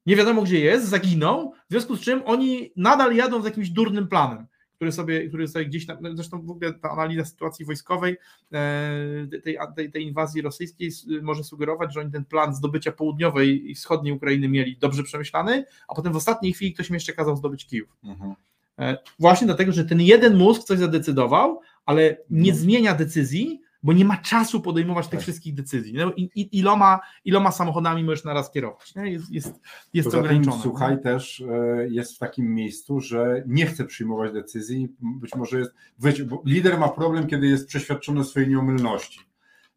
[0.08, 4.08] nie wiadomo gdzie jest, zaginął, w związku z czym oni nadal jadą z jakimś durnym
[4.08, 8.16] planem, który sobie, który sobie gdzieś tam, zresztą w ogóle ta analiza sytuacji wojskowej
[8.52, 10.90] e, tej, tej, tej inwazji rosyjskiej
[11.22, 15.94] może sugerować, że oni ten plan zdobycia południowej i wschodniej Ukrainy mieli dobrze przemyślany, a
[15.94, 17.96] potem w ostatniej chwili ktoś im jeszcze kazał zdobyć Kijów.
[18.04, 18.34] Mhm.
[18.78, 22.56] E, właśnie dlatego, że ten jeden mózg coś zadecydował, ale nie mhm.
[22.56, 25.22] zmienia decyzji, bo nie ma czasu podejmować tych tak.
[25.22, 25.94] wszystkich decyzji.
[25.94, 28.94] No, i, i, iloma, iloma samochodami możesz naraz kierować.
[28.94, 29.12] Nie?
[29.12, 29.60] Jest, jest,
[29.94, 30.62] jest to ograniczone.
[30.62, 34.88] Słuchaj, też e, jest w takim miejscu, że nie chce przyjmować decyzji.
[35.00, 35.70] Być może jest.
[35.98, 39.20] Wiecie, bo lider ma problem, kiedy jest przeświadczony o swojej nieomylności.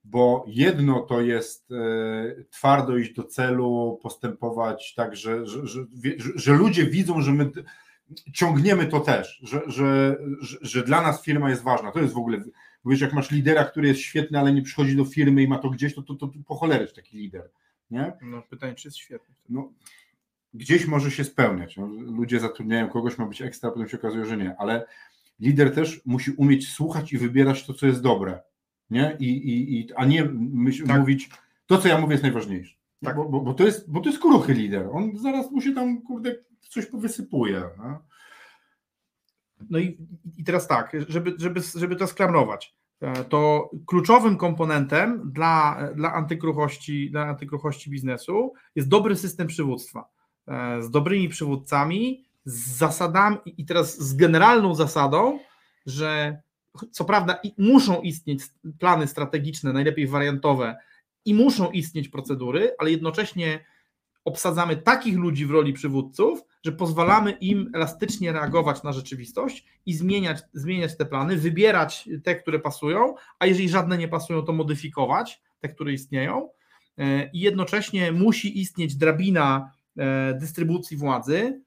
[0.03, 5.86] Bo jedno to jest e, twardo iść do celu, postępować tak, że, że, że,
[6.36, 7.51] że ludzie widzą, że my
[8.34, 11.91] ciągniemy to też, że, że, że, że dla nas firma jest ważna.
[11.91, 12.43] To jest w ogóle
[12.84, 15.58] bo wiesz, jak masz lidera, który jest świetny, ale nie przychodzi do firmy i ma
[15.58, 17.50] to gdzieś, to, to, to, to po cholerę taki lider.
[17.92, 18.14] Nie?
[18.22, 19.36] No pytanie, czy jest świetny.
[19.50, 19.72] No,
[20.54, 21.78] gdzieś może się spełniać.
[21.78, 24.86] No, ludzie zatrudniają kogoś, ma być ekstra, potem się okazuje, że nie, ale
[25.40, 28.40] lider też musi umieć słuchać i wybierać to, co jest dobre.
[28.90, 29.18] Nie?
[29.20, 31.00] I, i, i, a nie myśl, tak.
[31.00, 31.30] mówić,
[31.66, 32.76] to, co ja mówię, jest najważniejsze.
[33.04, 33.16] Tak.
[33.16, 34.88] Bo, bo, bo, to jest, bo to jest kruchy lider.
[34.92, 36.36] On zaraz mu się tam, kurde,
[36.70, 37.64] coś powysypuje.
[37.78, 38.04] No?
[39.70, 39.97] No i,
[40.38, 47.12] i teraz tak, żeby, żeby, żeby to sklamrować, e, to kluczowym komponentem dla, dla, antykruchości,
[47.12, 50.05] dla antykruchości biznesu jest dobry system przywództwa.
[50.47, 55.39] E, z dobrymi przywódcami, z zasadami i teraz z generalną zasadą,
[55.86, 56.41] że
[56.91, 58.41] co prawda muszą istnieć
[58.80, 60.78] plany strategiczne, najlepiej wariantowe
[61.26, 63.66] i muszą istnieć procedury, ale jednocześnie
[64.26, 70.38] obsadzamy takich ludzi w roli przywódców, że pozwalamy im elastycznie reagować na rzeczywistość i zmieniać,
[70.53, 75.69] zmieniać te plany, wybierać te, które pasują, a jeżeli żadne nie pasują, to modyfikować te,
[75.69, 76.49] które istnieją.
[76.97, 81.61] E, I jednocześnie musi istnieć drabina e, dystrybucji władzy,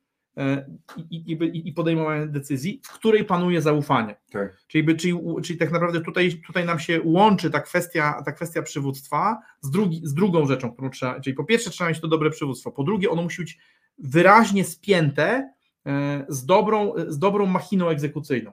[1.10, 4.16] i, i, i podejmowania decyzji, w której panuje zaufanie.
[4.30, 4.56] Tak.
[4.66, 9.38] Czyli, czyli, czyli tak naprawdę tutaj, tutaj nam się łączy ta kwestia, ta kwestia przywództwa
[9.60, 12.72] z, drugi, z drugą rzeczą, którą trzeba, czyli po pierwsze trzeba mieć to dobre przywództwo,
[12.72, 13.58] po drugie ono musi być
[13.98, 15.52] wyraźnie spięte
[15.86, 18.52] e, z dobrą, z dobrą machiną egzekucyjną.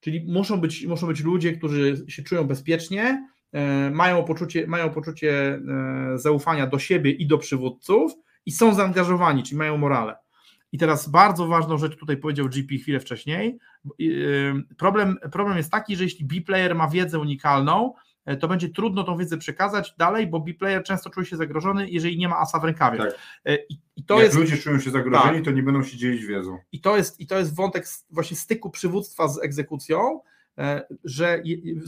[0.00, 5.60] Czyli muszą być, muszą być ludzie, którzy się czują bezpiecznie, e, mają poczucie, mają poczucie
[6.14, 8.12] zaufania do siebie i do przywódców
[8.46, 10.16] i są zaangażowani, czyli mają morale.
[10.72, 13.58] I teraz bardzo ważną rzecz tutaj powiedział GP chwilę wcześniej.
[14.78, 17.94] Problem, problem jest taki, że jeśli B-player ma wiedzę unikalną,
[18.24, 22.18] e, to będzie trudno tą wiedzę przekazać dalej, bo B-player często czuje się zagrożony, jeżeli
[22.18, 22.98] nie ma asa w rękawie.
[22.98, 23.14] Tak.
[23.44, 25.44] E, I, I, to Jak jest, ludzie czują się zagrożeni, tak.
[25.44, 26.58] to nie będą się dzielić wiedzą.
[26.72, 30.20] I to jest, i to jest wątek właśnie styku przywództwa z egzekucją,
[30.58, 31.42] e, że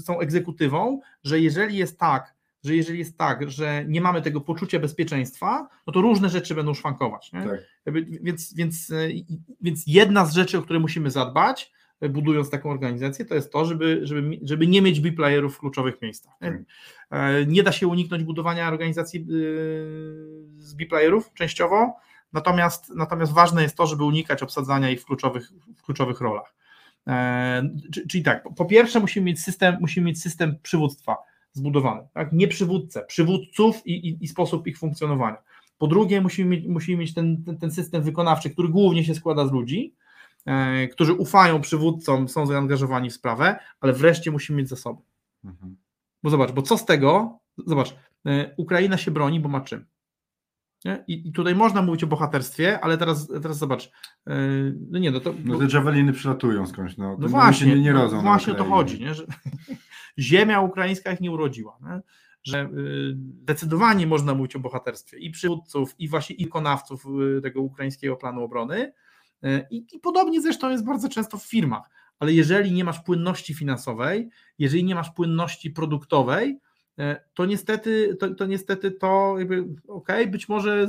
[0.05, 2.35] są egzekutywą, że jeżeli jest tak,
[2.65, 6.75] że jeżeli jest tak, że nie mamy tego poczucia bezpieczeństwa, no to różne rzeczy będą
[6.75, 7.31] szwankować.
[7.31, 7.61] Tak.
[8.23, 9.09] Więc, więc, e,
[9.61, 13.65] więc jedna z rzeczy, o które musimy zadbać, e, budując taką organizację, to jest to,
[13.65, 16.33] żeby, żeby, żeby nie mieć B-playerów w kluczowych miejscach.
[16.41, 16.51] Nie?
[16.51, 16.61] Tak.
[17.11, 19.27] E, nie da się uniknąć budowania organizacji
[20.59, 21.95] z B-playerów częściowo,
[22.33, 26.55] natomiast, natomiast ważne jest to, żeby unikać obsadzania ich w kluczowych, w kluczowych rolach.
[28.09, 31.17] Czyli tak, po pierwsze musimy mieć system, musimy mieć system przywództwa
[31.55, 32.09] zbudowany.
[32.15, 32.33] Tak?
[32.33, 35.37] Nie przywódcę, przywódców i, i, i sposób ich funkcjonowania.
[35.79, 39.47] Po drugie, musimy mieć, musimy mieć ten, ten, ten system wykonawczy, który głównie się składa
[39.47, 39.95] z ludzi,
[40.47, 45.03] e, którzy ufają przywódcom, są zaangażowani w sprawę, ale wreszcie musimy mieć zasoby.
[45.45, 45.77] Mhm.
[46.23, 47.39] Bo zobacz, bo co z tego?
[47.67, 47.97] Zobacz,
[48.27, 49.85] e, Ukraina się broni, bo ma czym.
[50.85, 53.91] I, I, tutaj można mówić o bohaterstwie, ale teraz, teraz zobacz,
[54.27, 55.35] yy, no nie, no to...
[55.45, 58.17] No te javeliny przylatują skądś, no, no właśnie, się nie, nie rodzą.
[58.17, 59.15] No właśnie o to chodzi, nie?
[59.15, 59.25] że
[60.19, 62.01] ziemia ukraińska ich nie urodziła, nie?
[62.43, 68.17] że yy, zdecydowanie można mówić o bohaterstwie i przywódców, i właśnie ikonawców yy, tego ukraińskiego
[68.17, 68.93] planu obrony
[69.43, 73.55] yy, i, i podobnie zresztą jest bardzo często w firmach, ale jeżeli nie masz płynności
[73.55, 74.29] finansowej,
[74.59, 76.61] jeżeli nie masz płynności produktowej,
[77.35, 80.89] to niestety to, to niestety to jakby ok, być może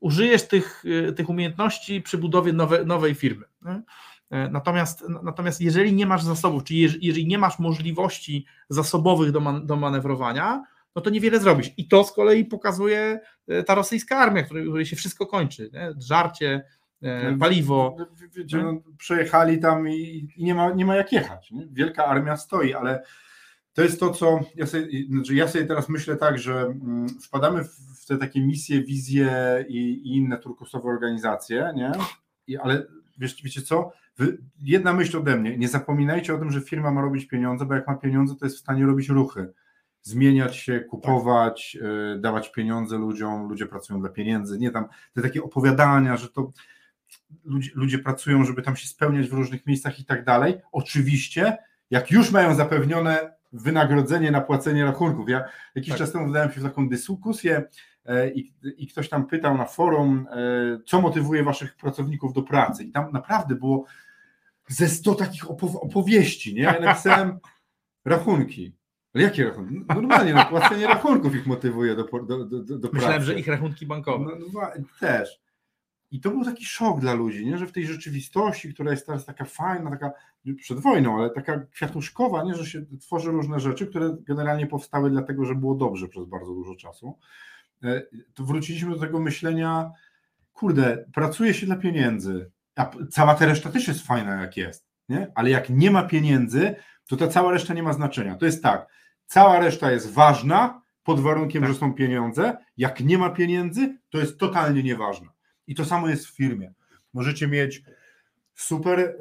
[0.00, 3.44] użyjesz tych, e, tych umiejętności przy budowie nowe, nowej firmy.
[3.62, 3.82] Nie?
[4.30, 9.66] E, natomiast, natomiast jeżeli nie masz zasobów, czyli jeżeli nie masz możliwości zasobowych do, man,
[9.66, 10.64] do manewrowania,
[10.96, 11.70] no to niewiele zrobisz.
[11.76, 13.20] I to z kolei pokazuje
[13.66, 15.70] ta rosyjska armia, której, której się wszystko kończy.
[15.72, 15.92] Nie?
[15.98, 16.64] Żarcie,
[17.40, 17.96] paliwo.
[18.36, 21.50] Wiecie, no, przejechali tam i, i, nie, ma, nie ma jak jechać.
[21.50, 21.66] Nie?
[21.72, 23.02] Wielka armia stoi, ale
[23.76, 27.64] to jest to, co ja sobie, znaczy ja sobie teraz myślę tak, że mm, wpadamy
[27.64, 31.92] w te takie misje, wizje i, i inne turkusowe organizacje, nie?
[32.46, 32.86] I, ale
[33.18, 33.92] wiesz, wiecie co?
[34.18, 37.74] Wy, jedna myśl ode mnie, nie zapominajcie o tym, że firma ma robić pieniądze, bo
[37.74, 39.52] jak ma pieniądze, to jest w stanie robić ruchy,
[40.02, 41.88] zmieniać się, kupować, tak.
[42.16, 46.52] y, dawać pieniądze ludziom, ludzie pracują dla pieniędzy, nie tam te takie opowiadania, że to
[47.44, 50.60] ludzie, ludzie pracują, żeby tam się spełniać w różnych miejscach i tak dalej.
[50.72, 51.56] Oczywiście,
[51.90, 55.28] jak już mają zapewnione wynagrodzenie na płacenie rachunków.
[55.28, 55.44] Ja
[55.74, 55.98] jakiś tak.
[55.98, 57.64] czas temu wdałem się w taką dyskusję
[58.04, 60.36] e, i, i, ktoś tam pytał na forum, e,
[60.86, 62.84] co motywuje waszych pracowników do pracy.
[62.84, 63.84] I tam naprawdę było
[64.68, 66.62] ze 100 takich opow- opowieści, nie?
[66.62, 67.38] Ja napisałem
[68.04, 68.76] rachunki.
[69.14, 69.74] Ale jakie rachunki?
[69.88, 72.94] No, normalnie, no, płacenie rachunków ich motywuje do, do, do, do pracy.
[72.94, 74.24] Myślałem, że ich rachunki bankowe.
[74.24, 74.60] No, no,
[75.00, 75.45] też.
[76.16, 77.58] I to był taki szok dla ludzi, nie?
[77.58, 80.10] że w tej rzeczywistości, która jest teraz taka fajna, taka
[80.56, 82.54] przed wojną, ale taka kwiatuszkowa, nie?
[82.54, 86.74] że się tworzy różne rzeczy, które generalnie powstały dlatego, że było dobrze przez bardzo dużo
[86.74, 87.18] czasu,
[87.84, 88.02] e,
[88.34, 89.90] to wróciliśmy do tego myślenia,
[90.52, 95.32] kurde, pracuje się dla pieniędzy, a cała ta reszta też jest fajna jak jest, nie?
[95.34, 96.74] ale jak nie ma pieniędzy,
[97.06, 98.36] to ta cała reszta nie ma znaczenia.
[98.36, 98.88] To jest tak,
[99.26, 101.72] cała reszta jest ważna pod warunkiem, tak.
[101.72, 105.35] że są pieniądze, jak nie ma pieniędzy, to jest totalnie nieważne.
[105.66, 106.72] I to samo jest w firmie.
[107.12, 107.82] Możecie mieć
[108.56, 109.14] super e,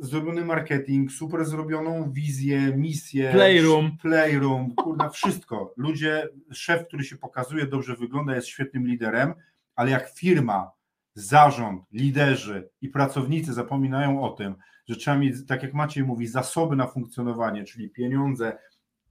[0.00, 5.74] zrobiony marketing, super zrobioną wizję, misję, playroom, playroom, kurna, wszystko.
[5.76, 9.34] Ludzie, szef, który się pokazuje, dobrze wygląda, jest świetnym liderem,
[9.74, 10.70] ale jak firma,
[11.14, 14.54] zarząd, liderzy i pracownicy zapominają o tym,
[14.88, 18.58] że trzeba mieć, tak jak Maciej mówi, zasoby na funkcjonowanie, czyli pieniądze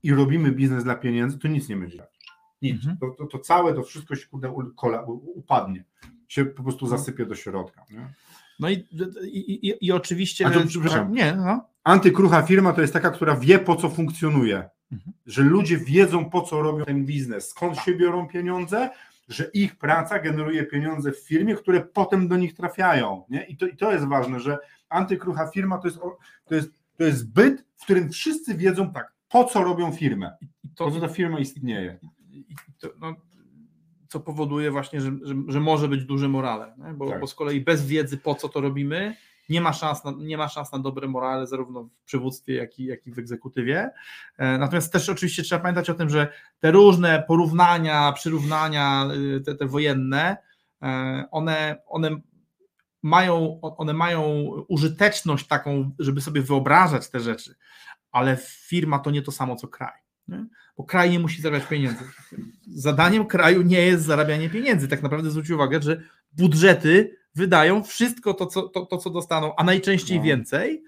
[0.02, 2.06] i robimy biznes dla pieniędzy, to nic nie będzie.
[2.62, 2.74] Nic.
[2.74, 2.96] Mhm.
[2.98, 4.50] To, to, to, całe, to wszystko się kurde,
[5.34, 5.84] upadnie
[6.30, 6.90] się po prostu no.
[6.90, 7.84] zasypie do środka.
[7.90, 8.12] Nie?
[8.60, 8.74] No i,
[9.22, 10.46] i, i, i oczywiście.
[10.46, 11.64] A to, przepraszam, nie, no.
[11.84, 14.68] Antykrucha firma to jest taka, która wie po co funkcjonuje.
[14.92, 15.12] Mhm.
[15.26, 18.90] Że ludzie wiedzą, po co robią ten biznes, skąd się biorą pieniądze,
[19.28, 23.24] że ich praca generuje pieniądze w firmie, które potem do nich trafiają.
[23.30, 23.44] Nie?
[23.44, 24.58] I, to, I to jest ważne, że
[24.88, 25.98] antykrucha firma to jest,
[26.44, 30.68] to jest, to jest byt, w którym wszyscy wiedzą tak, po co robią firmę, I
[30.68, 31.98] to, po co ta firma istnieje.
[32.32, 33.14] I to, no,
[34.10, 37.20] co powoduje właśnie, że, że, że, może być duże morale, bo, tak.
[37.20, 39.16] bo z kolei bez wiedzy, po co to robimy,
[39.48, 42.84] nie ma szans na, nie ma szans na dobre morale zarówno w przywództwie, jak i,
[42.84, 43.90] jak i w egzekutywie.
[44.38, 49.54] E, natomiast też oczywiście trzeba pamiętać o tym, że te różne porównania, przyrównania, y, te,
[49.54, 50.36] te wojenne,
[50.82, 52.10] e, one, one
[53.02, 54.22] mają, one mają
[54.68, 57.54] użyteczność taką, żeby sobie wyobrażać te rzeczy,
[58.12, 58.36] ale
[58.66, 59.98] firma to nie to samo co kraj.
[60.28, 60.46] Nie?
[60.80, 62.04] Bo kraj nie musi zarabiać pieniędzy.
[62.68, 64.88] Zadaniem kraju nie jest zarabianie pieniędzy.
[64.88, 66.02] Tak naprawdę zwróć uwagę, że
[66.32, 70.24] budżety wydają wszystko to, co, to, to, co dostaną, a najczęściej no.
[70.24, 70.82] więcej.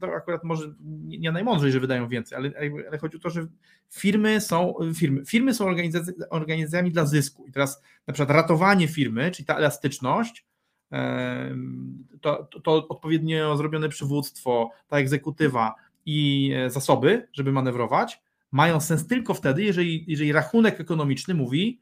[0.00, 2.52] To akurat może nie najmądrzej, że wydają więcej, ale,
[2.88, 3.46] ale chodzi o to, że
[3.90, 5.66] firmy są, firmy, firmy są
[6.30, 7.46] organizacjami dla zysku.
[7.46, 10.46] I teraz na przykład ratowanie firmy, czyli ta elastyczność,
[12.20, 15.74] to, to, to odpowiednio zrobione przywództwo, ta egzekutywa
[16.06, 21.80] i e, zasoby, żeby manewrować, mają sens tylko wtedy, jeżeli, jeżeli rachunek ekonomiczny mówi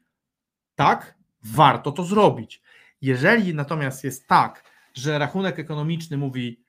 [0.75, 2.61] tak, warto to zrobić.
[3.01, 4.63] Jeżeli natomiast jest tak,
[4.93, 6.63] że rachunek ekonomiczny mówi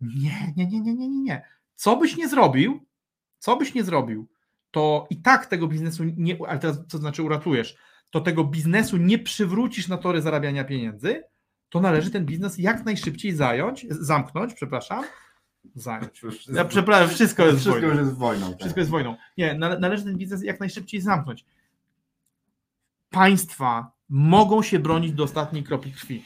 [0.00, 1.42] nie, nie, nie, nie, nie, nie, nie.
[1.74, 2.86] Co byś nie zrobił,
[3.38, 4.28] co byś nie zrobił,
[4.70, 7.76] to i tak tego biznesu nie, ale teraz co znaczy uratujesz,
[8.10, 11.22] to tego biznesu nie przywrócisz na tory zarabiania pieniędzy,
[11.68, 15.04] to należy ten biznes jak najszybciej zająć, zamknąć, przepraszam,
[15.74, 16.22] zająć.
[16.54, 18.00] Ja przepraszam, wszystko jest wszystko wojną.
[18.00, 18.50] jest wojną.
[18.50, 18.58] Tak.
[18.58, 19.16] Wszystko jest wojną.
[19.38, 21.44] Nie, należy ten biznes jak najszybciej zamknąć.
[23.10, 26.24] Państwa mogą się bronić do ostatniej kropli krwi,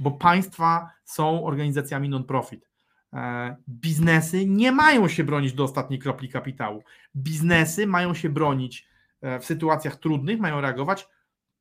[0.00, 2.68] bo państwa są organizacjami non-profit.
[3.12, 6.82] E, biznesy nie mają się bronić do ostatniej kropli kapitału.
[7.16, 8.88] Biznesy mają się bronić
[9.20, 11.08] e, w sytuacjach trudnych, mają reagować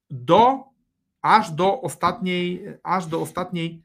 [0.09, 0.63] do
[1.21, 3.83] aż do ostatniej, aż do ostatniej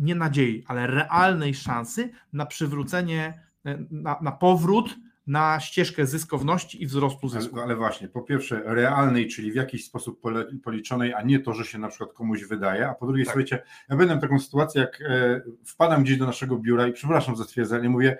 [0.00, 4.96] nie nadziei, ale realnej szansy na przywrócenie, e, na, na powrót
[5.26, 7.54] na ścieżkę zyskowności i wzrostu zysku.
[7.54, 10.20] Ale, ale, właśnie, po pierwsze realnej, czyli w jakiś sposób
[10.64, 13.32] policzonej, a nie to, że się na przykład komuś wydaje, a po drugie, tak.
[13.32, 17.44] słuchajcie, ja będę taką sytuację, jak e, wpadam gdzieś do naszego biura i przepraszam za
[17.44, 18.18] stwierdzenie, mówię,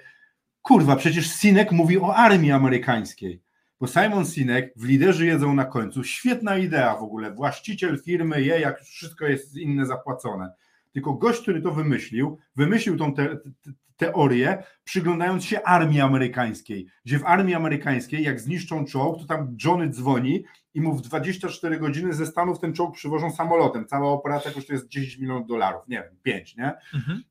[0.63, 3.43] kurwa, przecież Sinek mówi o armii amerykańskiej.
[3.81, 8.61] Bo Simon Sinek w Liderzy jedzą na końcu, świetna idea w ogóle, właściciel firmy je,
[8.61, 10.53] jak wszystko jest inne zapłacone.
[10.93, 17.19] Tylko gość, który to wymyślił, wymyślił tą te, te, teorię, przyglądając się armii amerykańskiej, gdzie
[17.19, 22.13] w armii amerykańskiej, jak zniszczą czołg, to tam Johnny dzwoni i mu w 24 godziny
[22.13, 23.87] ze Stanów ten czołg przywożą samolotem.
[23.87, 26.73] Cała operacja kosztuje 10 milionów dolarów, nie wiem, 5, nie?
[26.95, 27.23] Mhm.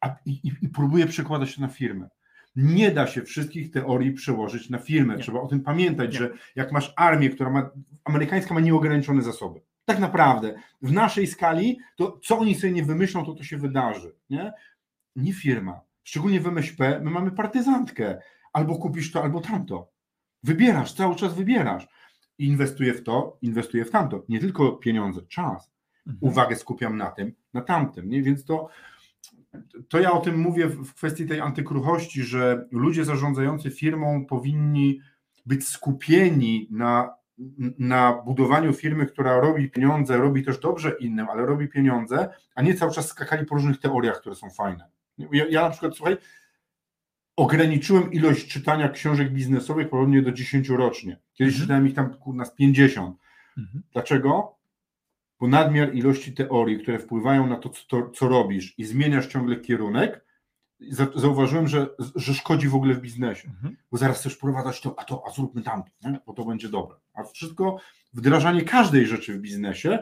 [0.00, 2.08] A, i, I próbuje przekładać to na firmę.
[2.56, 5.16] Nie da się wszystkich teorii przełożyć na firmę.
[5.16, 5.22] Nie.
[5.22, 6.18] Trzeba o tym pamiętać, nie.
[6.18, 7.70] że jak masz armię, która ma,
[8.04, 9.60] amerykańska ma nieograniczone zasoby.
[9.88, 14.14] Tak naprawdę, w naszej skali, to co oni sobie nie wymyślą, to to się wydarzy.
[14.30, 14.52] Nie,
[15.16, 15.80] nie firma.
[16.02, 18.18] Szczególnie w MŚP my mamy partyzantkę.
[18.52, 19.90] Albo kupisz to, albo tamto.
[20.42, 21.88] Wybierasz, cały czas wybierasz.
[22.38, 24.24] Inwestuję w to, inwestuję w tamto.
[24.28, 25.70] Nie tylko pieniądze, czas.
[26.06, 26.18] Mhm.
[26.20, 28.08] Uwagę skupiam na tym, na tamtym.
[28.08, 28.22] Nie?
[28.22, 28.68] Więc to,
[29.88, 35.00] to ja o tym mówię w kwestii tej antykruchości, że ludzie zarządzający firmą powinni
[35.46, 37.17] być skupieni na,
[37.78, 42.74] na budowaniu firmy, która robi pieniądze, robi też dobrze innym, ale robi pieniądze, a nie
[42.74, 44.88] cały czas skakali po różnych teoriach, które są fajne.
[45.18, 46.16] Ja, ja na przykład, słuchaj,
[47.36, 51.20] ograniczyłem ilość czytania książek biznesowych podobnie do 10 rocznie.
[51.34, 51.62] Kiedyś mhm.
[51.62, 53.16] czytałem ich tam kurna z 50.
[53.58, 53.82] Mhm.
[53.92, 54.58] Dlaczego?
[55.40, 60.24] Bo nadmiar ilości teorii, które wpływają na to co, co robisz i zmieniasz ciągle kierunek,
[61.14, 63.48] zauważyłem, że, że szkodzi w ogóle w biznesie.
[63.48, 63.76] Mhm.
[63.90, 66.20] Bo zaraz chcesz wprowadzać to, a to, a zróbmy tamto, nie?
[66.26, 66.96] bo to będzie dobre.
[67.14, 67.78] A wszystko,
[68.14, 69.98] wdrażanie każdej rzeczy w biznesie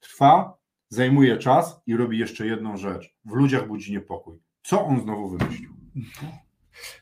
[0.00, 0.56] trwa,
[0.88, 3.14] zajmuje czas i robi jeszcze jedną rzecz.
[3.24, 4.38] W ludziach budzi niepokój.
[4.62, 5.76] Co on znowu wymyślił?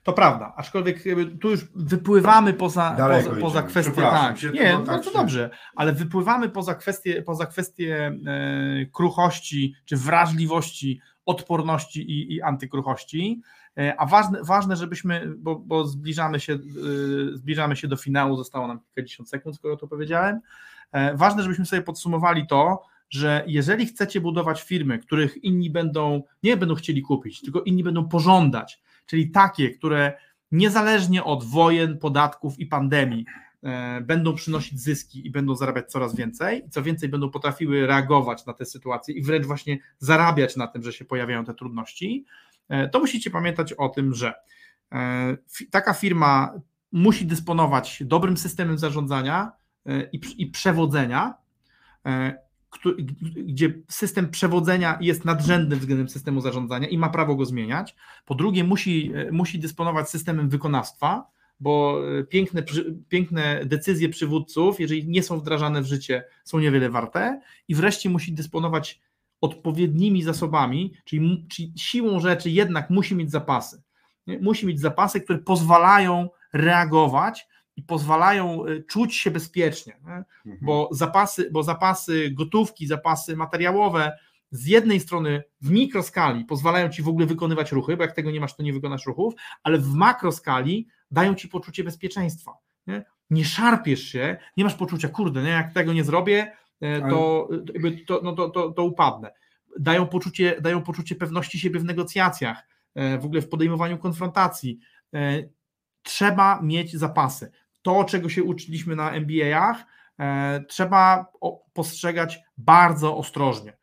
[0.03, 1.05] To prawda, aczkolwiek
[1.41, 4.03] tu już wypływamy poza, poza, poza kwestię.
[4.03, 11.01] Tak, nie, no to dobrze, ale wypływamy poza kwestię, poza kwestię e, kruchości czy wrażliwości,
[11.27, 13.41] odporności i, i antykruchości.
[13.79, 16.59] E, a ważne, ważne żebyśmy, bo, bo zbliżamy, się, e,
[17.37, 20.41] zbliżamy się do finału, zostało nam kilkadziesiąt sekund, skoro to powiedziałem.
[20.93, 26.57] E, ważne, żebyśmy sobie podsumowali to, że jeżeli chcecie budować firmy, których inni będą, nie
[26.57, 30.12] będą chcieli kupić, tylko inni będą pożądać, czyli takie, które
[30.53, 33.25] niezależnie od wojen, podatków i pandemii
[34.02, 38.52] będą przynosić zyski i będą zarabiać coraz więcej, i co więcej będą potrafiły reagować na
[38.52, 42.24] te sytuacje i wręcz właśnie zarabiać na tym, że się pojawiają te trudności,
[42.68, 44.34] e, to musicie pamiętać o tym, że
[44.92, 45.36] e,
[45.70, 46.54] taka firma
[46.92, 49.52] musi dysponować dobrym systemem zarządzania
[50.38, 51.34] i przewodzenia,
[53.36, 57.96] gdzie system przewodzenia jest nadrzędny względem systemu zarządzania i ma prawo go zmieniać.
[58.24, 61.26] Po drugie, musi, musi dysponować systemem wykonawstwa,
[61.61, 62.62] bo piękne,
[63.09, 67.40] piękne decyzje przywódców, jeżeli nie są wdrażane w życie, są niewiele warte.
[67.68, 69.00] I wreszcie musi dysponować
[69.40, 73.82] odpowiednimi zasobami, czyli, czyli siłą rzeczy jednak musi mieć zapasy.
[74.40, 80.24] Musi mieć zapasy, które pozwalają reagować i pozwalają y, czuć się bezpiecznie, mhm.
[80.62, 84.12] bo zapasy, bo zapasy gotówki, zapasy materiałowe
[84.50, 88.40] z jednej strony w mikroskali pozwalają ci w ogóle wykonywać ruchy, bo jak tego nie
[88.40, 92.52] masz, to nie wykonasz ruchów, ale w makroskali dają ci poczucie bezpieczeństwa.
[92.86, 97.48] Nie, nie szarpiesz się, nie masz poczucia, kurde, nie, jak tego nie zrobię, e, to,
[98.06, 99.32] to, no to, to, to upadnę.
[99.78, 104.78] Dają poczucie, dają poczucie pewności siebie w negocjacjach, e, w ogóle w podejmowaniu konfrontacji.
[105.14, 105.42] E,
[106.02, 107.50] trzeba mieć zapasy
[107.84, 109.84] to, czego się uczyliśmy na MBA-ach,
[110.18, 111.32] e, trzeba
[111.72, 113.76] postrzegać bardzo ostrożnie.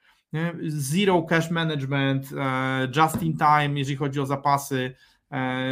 [0.67, 4.95] Zero cash management, e, just in time, jeżeli chodzi o zapasy, e,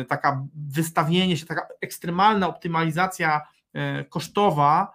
[0.08, 3.42] taka wystawienie się, taka ekstremalna optymalizacja
[4.10, 4.92] kosztowa,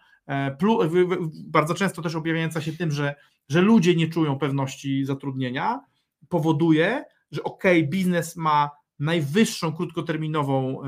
[1.47, 3.15] bardzo często też objawiająca się tym, że,
[3.49, 5.81] że ludzie nie czują pewności zatrudnienia,
[6.29, 10.81] powoduje, że ok, biznes ma najwyższą krótkoterminową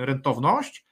[0.00, 0.86] rentowność,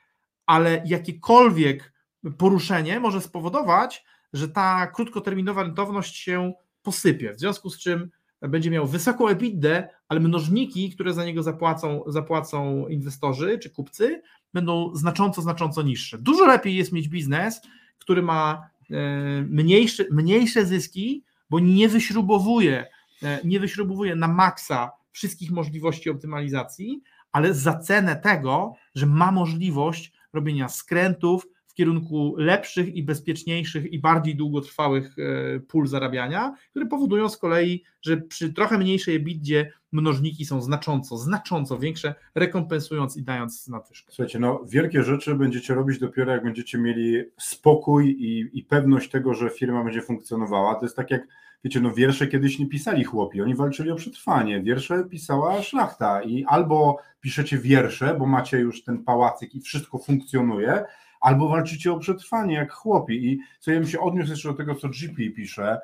[0.47, 1.93] ale jakiekolwiek
[2.39, 8.11] poruszenie może spowodować, że ta krótkoterminowa rentowność się posypie, w związku z czym
[8.41, 14.23] będzie miał wysoką EBITDA, ale mnożniki, które za niego zapłacą, zapłacą inwestorzy czy kupcy,
[14.55, 16.19] będą znacząco, znacząco niższe.
[16.19, 17.61] Dużo lepiej jest mieć biznes,
[17.99, 22.87] który ma e, mniejsze, mniejsze zyski, bo nie wyśrubowuje,
[23.23, 27.03] e, nie wyśrubowuje na maksa wszystkich możliwości optymalizacji,
[27.33, 31.47] ale za cenę tego, że ma możliwość robienia skrętów
[31.79, 38.17] kierunku lepszych i bezpieczniejszych i bardziej długotrwałych e, pól zarabiania, które powodują z kolei, że
[38.17, 44.13] przy trochę mniejszej EBITDA mnożniki są znacząco, znacząco większe, rekompensując i dając nadwyżkę.
[44.13, 49.35] Słuchajcie, no wielkie rzeczy będziecie robić dopiero jak będziecie mieli spokój i, i pewność tego,
[49.35, 50.75] że firma będzie funkcjonowała.
[50.75, 51.27] To jest tak jak
[51.65, 54.63] wiecie, no wiersze kiedyś nie pisali chłopi, oni walczyli o przetrwanie.
[54.63, 60.85] Wiersze pisała szlachta i albo piszecie wiersze, bo macie już ten pałacyk i wszystko funkcjonuje,
[61.21, 63.27] albo walczycie o przetrwanie jak chłopi.
[63.27, 65.81] I co ja bym się odniósł jeszcze do tego, co GP pisze,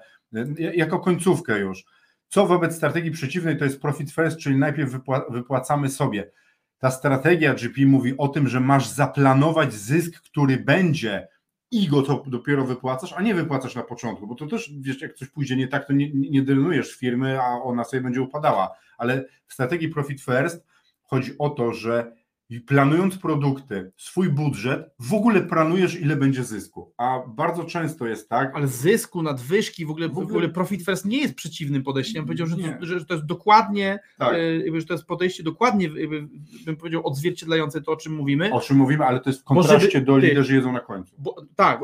[0.75, 1.85] jako końcówkę już.
[2.29, 4.93] Co wobec strategii przeciwnej to jest profit first, czyli najpierw
[5.31, 6.31] wypłacamy sobie.
[6.79, 11.29] Ta strategia GP mówi o tym, że masz zaplanować zysk, który będzie
[11.71, 15.15] i go to dopiero wypłacasz, a nie wypłacasz na początku, bo to też, wiesz, jak
[15.15, 18.71] coś pójdzie nie tak, to nie, nie drenujesz firmy, a ona sobie będzie upadała.
[18.99, 20.67] Ale w strategii Profit First
[21.03, 22.13] chodzi o to, że
[22.61, 26.93] planując produkty, swój budżet, w ogóle planujesz, ile będzie zysku.
[26.99, 28.53] A bardzo często jest tak.
[28.55, 32.23] Ale zysku, nadwyżki, w ogóle, w ogóle Profit First nie jest przeciwnym podejściem.
[32.23, 34.35] Ja powiedział, że to, że to jest dokładnie, tak.
[34.35, 35.91] E, że to jest podejście dokładnie,
[36.67, 38.53] bym powiedział, odzwierciedlające to, o czym mówimy.
[38.53, 41.15] O czym mówimy, ale to jest w kontraście żeby, do liderzy jedzą na końcu.
[41.19, 41.81] Bo, tak,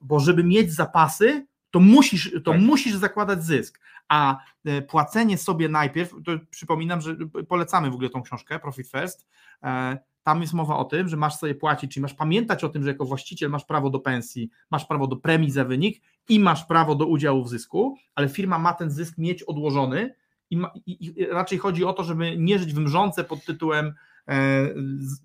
[0.00, 2.60] bo żeby mieć zapasy, to musisz, to tak.
[2.60, 3.80] musisz zakładać zysk.
[4.08, 7.16] A e, płacenie sobie najpierw, to przypominam, że
[7.48, 9.26] polecamy w ogóle tą książkę, Profit First.
[9.62, 12.82] E, tam jest mowa o tym, że masz sobie płacić, czyli masz pamiętać o tym,
[12.82, 16.64] że jako właściciel masz prawo do pensji, masz prawo do premii za wynik i masz
[16.64, 20.14] prawo do udziału w zysku, ale firma ma ten zysk mieć odłożony
[20.50, 23.94] i, ma, i, i raczej chodzi o to, żeby nie żyć w mrzące pod tytułem
[24.28, 24.68] e,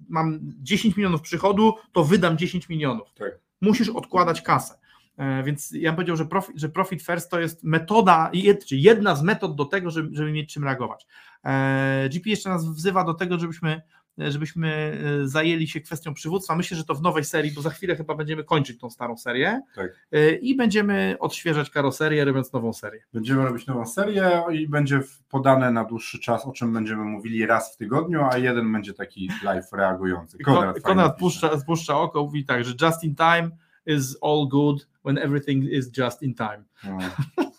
[0.10, 3.14] mam 10 milionów przychodu, to wydam 10 milionów.
[3.14, 3.40] Tak.
[3.62, 4.80] Musisz odkładać kasę.
[5.18, 8.32] E, więc ja bym powiedział, że profit, że profit first to jest metoda,
[8.68, 11.08] czy jedna z metod do tego, żeby, żeby mieć czym reagować.
[11.46, 13.82] E, GP jeszcze nas wzywa do tego, żebyśmy,
[14.18, 16.56] żebyśmy e, zajęli się kwestią przywództwa.
[16.56, 19.62] Myślę, że to w nowej serii, bo za chwilę chyba będziemy kończyć tą starą serię
[19.76, 20.08] tak.
[20.42, 23.04] i będziemy odświeżać karoserię, robiąc nową serię.
[23.14, 27.74] Będziemy robić nową serię i będzie podane na dłuższy czas, o czym będziemy mówili raz
[27.74, 30.38] w tygodniu, a jeden będzie taki live reagujący.
[30.38, 35.18] Konrad, Konrad puszcza, spuszcza oko, mówi tak, że just in time is all good when
[35.18, 36.64] everything is just in time.
[36.84, 36.98] No,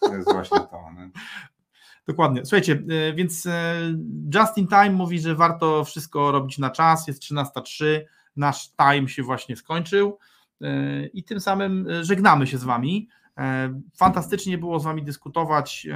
[0.00, 0.90] to jest właśnie to.
[0.96, 1.10] Nie?
[2.06, 2.44] Dokładnie.
[2.44, 3.80] Słuchajcie, e, więc e,
[4.34, 7.84] Just in Time mówi, że warto wszystko robić na czas, jest 13.03,
[8.36, 10.18] nasz time się właśnie skończył
[10.60, 13.08] e, i tym samym żegnamy się z Wami.
[13.96, 15.86] Fantastycznie było z Wami dyskutować,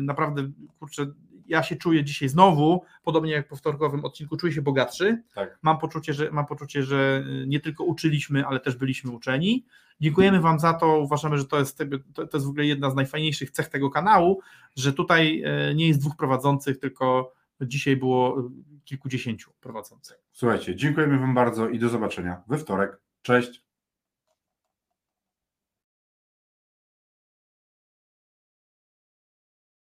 [0.00, 1.06] naprawdę, kurczę,
[1.48, 5.22] ja się czuję dzisiaj znowu, podobnie jak po wtorkowym odcinku, czuję się bogatszy.
[5.34, 5.58] Tak.
[5.62, 9.66] Mam, poczucie, że, mam poczucie, że nie tylko uczyliśmy, ale też byliśmy uczeni.
[10.00, 10.98] Dziękujemy Wam za to.
[10.98, 11.78] Uważamy, że to jest,
[12.14, 14.40] to jest w ogóle jedna z najfajniejszych cech tego kanału,
[14.76, 18.50] że tutaj e, nie jest dwóch prowadzących, tylko dzisiaj było
[18.84, 20.16] kilkudziesięciu prowadzących.
[20.32, 23.00] Słuchajcie, dziękujemy Wam bardzo i do zobaczenia we wtorek.
[23.22, 23.65] Cześć.